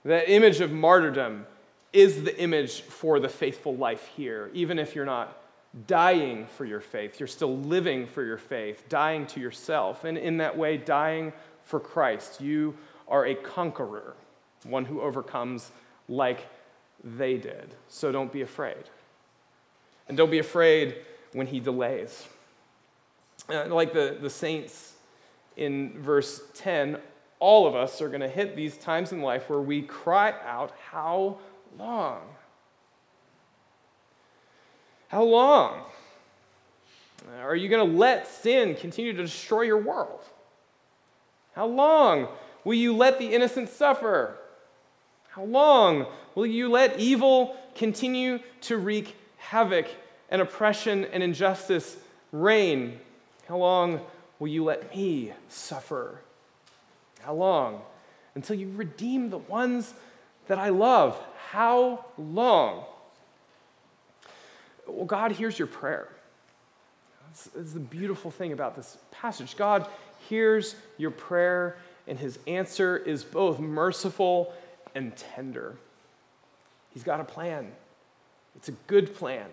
That 0.04 0.30
image 0.30 0.60
of 0.60 0.70
martyrdom 0.70 1.46
is 1.94 2.24
the 2.24 2.38
image 2.38 2.82
for 2.82 3.20
the 3.20 3.28
faithful 3.28 3.76
life 3.76 4.10
here, 4.16 4.50
even 4.52 4.78
if 4.78 4.94
you're 4.94 5.04
not 5.04 5.38
dying 5.86 6.46
for 6.46 6.64
your 6.64 6.80
faith. 6.80 7.20
You're 7.20 7.26
still 7.28 7.56
living 7.56 8.06
for 8.06 8.24
your 8.24 8.36
faith, 8.36 8.88
dying 8.88 9.26
to 9.28 9.40
yourself, 9.40 10.04
and 10.04 10.18
in 10.18 10.38
that 10.38 10.58
way, 10.58 10.76
dying 10.76 11.32
for 11.62 11.78
Christ. 11.78 12.40
You 12.40 12.76
are 13.06 13.26
a 13.26 13.34
conqueror, 13.34 14.14
one 14.64 14.84
who 14.84 15.00
overcomes 15.00 15.70
like 16.08 16.48
they 17.02 17.36
did. 17.36 17.74
So 17.88 18.10
don't 18.10 18.32
be 18.32 18.42
afraid. 18.42 18.84
And 20.08 20.16
don't 20.16 20.30
be 20.30 20.38
afraid 20.40 20.96
when 21.32 21.46
he 21.46 21.60
delays. 21.60 22.26
Uh, 23.48 23.66
like 23.66 23.92
the, 23.92 24.18
the 24.20 24.30
saints 24.30 24.94
in 25.56 26.00
verse 26.02 26.42
10, 26.54 26.98
all 27.38 27.66
of 27.66 27.74
us 27.76 28.00
are 28.00 28.08
going 28.08 28.20
to 28.20 28.28
hit 28.28 28.56
these 28.56 28.76
times 28.78 29.12
in 29.12 29.20
life 29.20 29.48
where 29.48 29.60
we 29.60 29.82
cry 29.82 30.34
out, 30.44 30.72
How 30.90 31.38
long? 31.78 32.20
How 35.08 35.22
long? 35.22 35.82
Are 37.40 37.56
you 37.56 37.68
going 37.68 37.90
to 37.90 37.96
let 37.96 38.26
sin 38.26 38.74
continue 38.74 39.12
to 39.12 39.22
destroy 39.22 39.62
your 39.62 39.78
world? 39.78 40.20
How 41.54 41.66
long 41.66 42.28
will 42.64 42.74
you 42.74 42.96
let 42.96 43.18
the 43.18 43.32
innocent 43.32 43.68
suffer? 43.68 44.36
How 45.30 45.44
long 45.44 46.06
will 46.34 46.46
you 46.46 46.68
let 46.68 46.98
evil 46.98 47.56
continue 47.74 48.40
to 48.62 48.76
wreak 48.76 49.16
havoc 49.38 49.86
and 50.30 50.42
oppression 50.42 51.04
and 51.06 51.22
injustice 51.22 51.96
reign? 52.32 52.98
How 53.48 53.56
long 53.56 54.00
will 54.38 54.48
you 54.48 54.64
let 54.64 54.94
me 54.94 55.32
suffer? 55.48 56.20
How 57.20 57.34
long? 57.34 57.82
Until 58.34 58.56
you 58.56 58.72
redeem 58.74 59.30
the 59.30 59.38
ones 59.38 59.94
that 60.48 60.58
I 60.58 60.68
love. 60.68 61.18
How 61.50 62.04
long? 62.18 62.84
Well, 64.86 65.06
God 65.06 65.32
hears 65.32 65.58
your 65.58 65.68
prayer. 65.68 66.08
That's, 67.28 67.72
the 67.72 67.80
beautiful 67.80 68.30
thing 68.30 68.52
about 68.52 68.76
this 68.76 68.96
passage. 69.10 69.56
God 69.56 69.86
hears 70.28 70.76
your 70.98 71.10
prayer, 71.10 71.76
and 72.06 72.18
his 72.18 72.38
answer 72.46 72.96
is 72.96 73.24
both 73.24 73.58
merciful 73.58 74.52
and 74.94 75.16
tender. 75.16 75.76
He's 76.92 77.02
got 77.02 77.20
a 77.20 77.24
plan, 77.24 77.72
it's 78.56 78.68
a 78.68 78.74
good 78.86 79.14
plan. 79.14 79.46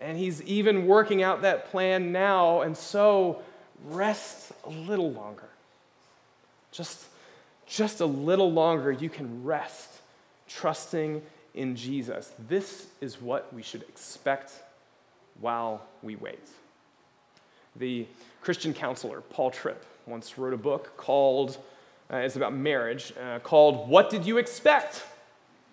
And 0.00 0.16
he's 0.16 0.40
even 0.42 0.86
working 0.86 1.24
out 1.24 1.42
that 1.42 1.70
plan 1.70 2.12
now, 2.12 2.60
and 2.60 2.76
so 2.76 3.42
rest 3.86 4.52
a 4.64 4.70
little 4.70 5.10
longer. 5.10 5.48
Just, 6.70 7.06
just 7.66 8.00
a 8.00 8.06
little 8.06 8.52
longer, 8.52 8.92
you 8.92 9.08
can 9.08 9.42
rest, 9.42 9.88
trusting 10.48 11.22
in 11.54 11.76
Jesus. 11.76 12.32
This 12.48 12.86
is 13.00 13.20
what 13.20 13.52
we 13.52 13.62
should 13.62 13.82
expect 13.82 14.52
while 15.40 15.82
we 16.02 16.16
wait. 16.16 16.48
The 17.76 18.06
Christian 18.40 18.74
counselor, 18.74 19.20
Paul 19.20 19.50
Tripp, 19.50 19.84
once 20.06 20.38
wrote 20.38 20.54
a 20.54 20.58
book 20.58 20.96
called, 20.96 21.58
uh, 22.12 22.16
it's 22.16 22.36
about 22.36 22.54
marriage, 22.54 23.12
uh, 23.20 23.38
called 23.40 23.88
What 23.88 24.10
Did 24.10 24.24
You 24.24 24.38
Expect? 24.38 25.04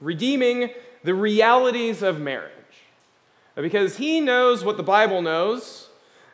Redeeming 0.02 0.72
the 1.04 1.14
Realities 1.14 2.02
of 2.02 2.20
Marriage. 2.20 2.52
Because 3.56 3.98
he 3.98 4.20
knows 4.20 4.66
what 4.66 4.76
the 4.76 4.84
Bible 4.84 5.22
knows, 5.22 5.88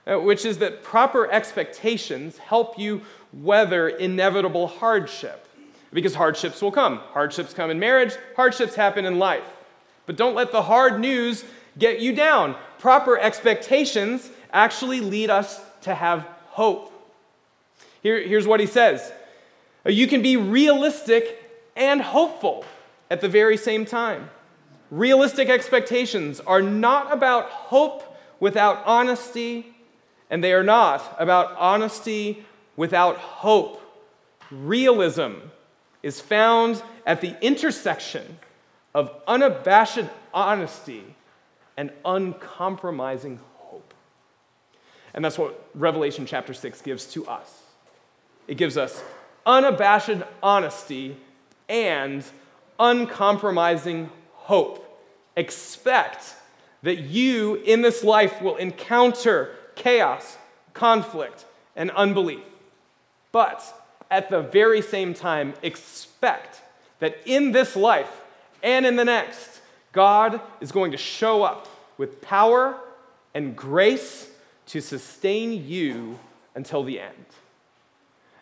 uh, 0.07 0.19
which 0.19 0.45
is 0.45 0.57
that 0.57 0.81
proper 0.81 1.31
expectations 1.31 2.39
help 2.39 2.79
you 2.79 3.01
weather 3.31 3.87
inevitable 3.87 4.67
hardship 4.67 5.47
because 5.93 6.15
hardships 6.15 6.61
will 6.61 6.71
come. 6.71 6.97
Hardships 7.11 7.53
come 7.53 7.69
in 7.69 7.79
marriage, 7.79 8.13
hardships 8.35 8.75
happen 8.75 9.05
in 9.05 9.19
life. 9.19 9.43
But 10.05 10.15
don't 10.15 10.35
let 10.35 10.51
the 10.51 10.63
hard 10.63 10.99
news 10.99 11.43
get 11.77 11.99
you 11.99 12.13
down. 12.13 12.55
Proper 12.79 13.17
expectations 13.17 14.29
actually 14.51 14.99
lead 15.01 15.29
us 15.29 15.61
to 15.81 15.93
have 15.93 16.27
hope. 16.49 16.91
Here, 18.01 18.21
here's 18.27 18.47
what 18.47 18.59
he 18.59 18.65
says 18.65 19.11
uh, 19.85 19.89
You 19.89 20.07
can 20.07 20.21
be 20.21 20.37
realistic 20.37 21.37
and 21.75 22.01
hopeful 22.01 22.65
at 23.09 23.21
the 23.21 23.29
very 23.29 23.57
same 23.57 23.85
time. 23.85 24.29
Realistic 24.89 25.49
expectations 25.49 26.39
are 26.41 26.61
not 26.61 27.13
about 27.13 27.45
hope 27.45 28.17
without 28.39 28.83
honesty, 28.85 29.73
and 30.29 30.43
they 30.43 30.53
are 30.53 30.63
not 30.63 31.15
about 31.17 31.55
honesty 31.57 32.45
without 32.75 33.17
hope. 33.17 33.81
Realism 34.49 35.31
is 36.03 36.19
found 36.19 36.81
at 37.05 37.21
the 37.21 37.35
intersection 37.45 38.39
of 38.93 39.11
unabashed 39.27 40.05
honesty 40.33 41.03
and 41.77 41.91
uncompromising 42.03 43.39
hope. 43.57 43.93
And 45.13 45.23
that's 45.23 45.37
what 45.37 45.69
Revelation 45.75 46.25
chapter 46.25 46.53
6 46.53 46.81
gives 46.81 47.05
to 47.13 47.25
us. 47.27 47.63
It 48.47 48.55
gives 48.55 48.77
us 48.77 49.01
unabashed 49.45 50.23
honesty 50.43 51.17
and 51.69 52.23
uncompromising 52.79 54.09
hope. 54.33 54.87
Expect 55.37 56.35
that 56.83 56.99
you 56.99 57.55
in 57.55 57.81
this 57.81 58.03
life 58.03 58.41
will 58.41 58.57
encounter 58.57 59.55
chaos, 59.75 60.37
conflict, 60.73 61.45
and 61.75 61.91
unbelief. 61.91 62.43
But 63.31 63.63
at 64.11 64.29
the 64.29 64.41
very 64.41 64.81
same 64.81 65.13
time, 65.13 65.53
expect 65.63 66.61
that 66.99 67.17
in 67.25 67.51
this 67.51 67.75
life 67.75 68.21
and 68.61 68.85
in 68.85 68.95
the 68.95 69.05
next, 69.05 69.61
God 69.91 70.39
is 70.59 70.71
going 70.71 70.91
to 70.91 70.97
show 70.97 71.43
up 71.43 71.67
with 71.97 72.21
power 72.21 72.79
and 73.33 73.55
grace 73.55 74.29
to 74.67 74.81
sustain 74.81 75.65
you 75.65 76.19
until 76.53 76.83
the 76.83 76.99
end. 76.99 77.25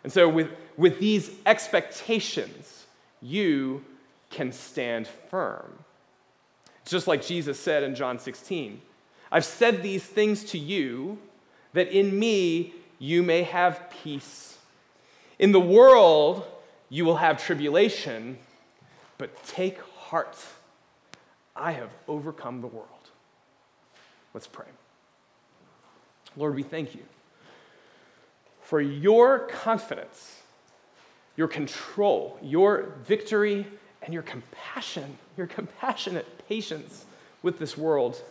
And 0.04 0.12
so, 0.12 0.28
with, 0.28 0.50
with 0.76 0.98
these 0.98 1.30
expectations, 1.46 2.86
you 3.22 3.84
can 4.30 4.52
stand 4.52 5.06
firm. 5.30 5.84
Just 6.84 7.06
like 7.06 7.24
Jesus 7.24 7.58
said 7.58 7.82
in 7.82 7.94
John 7.94 8.18
16 8.18 8.80
I've 9.32 9.44
said 9.44 9.82
these 9.82 10.02
things 10.02 10.44
to 10.46 10.58
you 10.58 11.18
that 11.72 11.88
in 11.88 12.18
me 12.18 12.74
you 12.98 13.22
may 13.22 13.44
have 13.44 13.90
peace. 14.02 14.49
In 15.40 15.52
the 15.52 15.60
world, 15.60 16.44
you 16.90 17.06
will 17.06 17.16
have 17.16 17.42
tribulation, 17.42 18.36
but 19.16 19.42
take 19.46 19.80
heart. 19.80 20.36
I 21.56 21.72
have 21.72 21.88
overcome 22.06 22.60
the 22.60 22.66
world. 22.66 22.88
Let's 24.34 24.46
pray. 24.46 24.66
Lord, 26.36 26.54
we 26.54 26.62
thank 26.62 26.94
you 26.94 27.00
for 28.60 28.82
your 28.82 29.38
confidence, 29.38 30.42
your 31.38 31.48
control, 31.48 32.38
your 32.42 32.92
victory, 33.06 33.66
and 34.02 34.12
your 34.12 34.22
compassion, 34.22 35.16
your 35.38 35.46
compassionate 35.46 36.46
patience 36.50 37.06
with 37.42 37.58
this 37.58 37.78
world. 37.78 38.22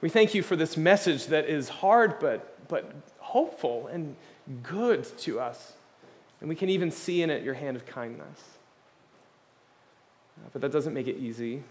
We 0.00 0.08
thank 0.08 0.34
you 0.34 0.42
for 0.42 0.56
this 0.56 0.78
message 0.78 1.26
that 1.26 1.50
is 1.50 1.68
hard 1.68 2.18
but, 2.18 2.66
but 2.68 2.94
hopeful 3.18 3.88
and 3.88 4.16
good 4.62 5.04
to 5.18 5.38
us. 5.38 5.74
And 6.40 6.48
we 6.48 6.54
can 6.54 6.68
even 6.68 6.90
see 6.90 7.22
in 7.22 7.30
it 7.30 7.42
your 7.42 7.54
hand 7.54 7.76
of 7.76 7.86
kindness. 7.86 8.40
Uh, 10.36 10.48
but 10.52 10.62
that 10.62 10.72
doesn't 10.72 10.92
make 10.92 11.06
it 11.06 11.16
easy. 11.16 11.62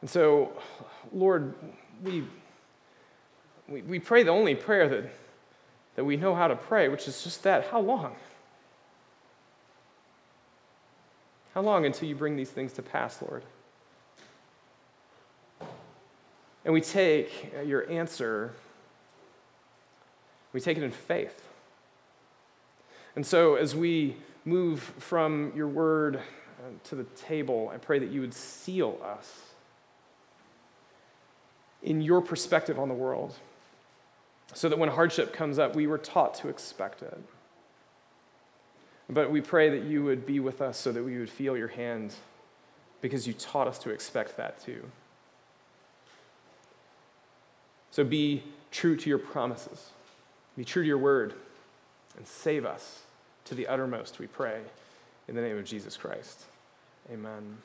And 0.00 0.10
so, 0.10 0.52
Lord, 1.12 1.52
we, 2.02 2.24
we, 3.68 3.82
we 3.82 3.98
pray 3.98 4.22
the 4.22 4.30
only 4.30 4.54
prayer 4.54 4.88
that, 4.88 5.12
that 5.96 6.04
we 6.04 6.16
know 6.16 6.34
how 6.34 6.46
to 6.46 6.54
pray, 6.54 6.88
which 6.88 7.08
is 7.08 7.24
just 7.24 7.42
that 7.42 7.68
how 7.68 7.80
long? 7.80 8.14
How 11.54 11.62
long 11.62 11.86
until 11.86 12.08
you 12.08 12.14
bring 12.14 12.36
these 12.36 12.50
things 12.50 12.72
to 12.74 12.82
pass, 12.82 13.20
Lord? 13.22 13.42
And 16.64 16.74
we 16.74 16.80
take 16.80 17.54
your 17.64 17.90
answer, 17.90 18.52
we 20.56 20.60
take 20.62 20.78
it 20.78 20.82
in 20.82 20.90
faith. 20.90 21.42
And 23.14 23.26
so, 23.26 23.56
as 23.56 23.76
we 23.76 24.16
move 24.46 24.80
from 24.80 25.52
your 25.54 25.68
word 25.68 26.16
uh, 26.16 26.70
to 26.84 26.94
the 26.94 27.04
table, 27.04 27.70
I 27.74 27.76
pray 27.76 27.98
that 27.98 28.08
you 28.08 28.22
would 28.22 28.32
seal 28.32 28.98
us 29.04 29.30
in 31.82 32.00
your 32.00 32.22
perspective 32.22 32.78
on 32.78 32.88
the 32.88 32.94
world 32.94 33.34
so 34.54 34.70
that 34.70 34.78
when 34.78 34.88
hardship 34.88 35.34
comes 35.34 35.58
up, 35.58 35.76
we 35.76 35.86
were 35.86 35.98
taught 35.98 36.32
to 36.36 36.48
expect 36.48 37.02
it. 37.02 37.18
But 39.10 39.30
we 39.30 39.42
pray 39.42 39.68
that 39.68 39.84
you 39.84 40.04
would 40.04 40.24
be 40.24 40.40
with 40.40 40.62
us 40.62 40.78
so 40.78 40.90
that 40.90 41.04
we 41.04 41.18
would 41.18 41.28
feel 41.28 41.54
your 41.54 41.68
hand 41.68 42.14
because 43.02 43.26
you 43.26 43.34
taught 43.34 43.68
us 43.68 43.78
to 43.80 43.90
expect 43.90 44.38
that 44.38 44.58
too. 44.64 44.82
So 47.90 48.04
be 48.04 48.42
true 48.70 48.96
to 48.96 49.10
your 49.10 49.18
promises, 49.18 49.90
be 50.56 50.64
true 50.64 50.82
to 50.82 50.86
your 50.86 50.98
word, 50.98 51.34
and 52.16 52.26
save 52.26 52.64
us 52.64 53.02
to 53.44 53.54
the 53.54 53.66
uttermost, 53.66 54.18
we 54.18 54.26
pray. 54.26 54.60
In 55.28 55.34
the 55.34 55.42
name 55.42 55.58
of 55.58 55.64
Jesus 55.64 55.96
Christ. 55.96 56.44
Amen. 57.12 57.58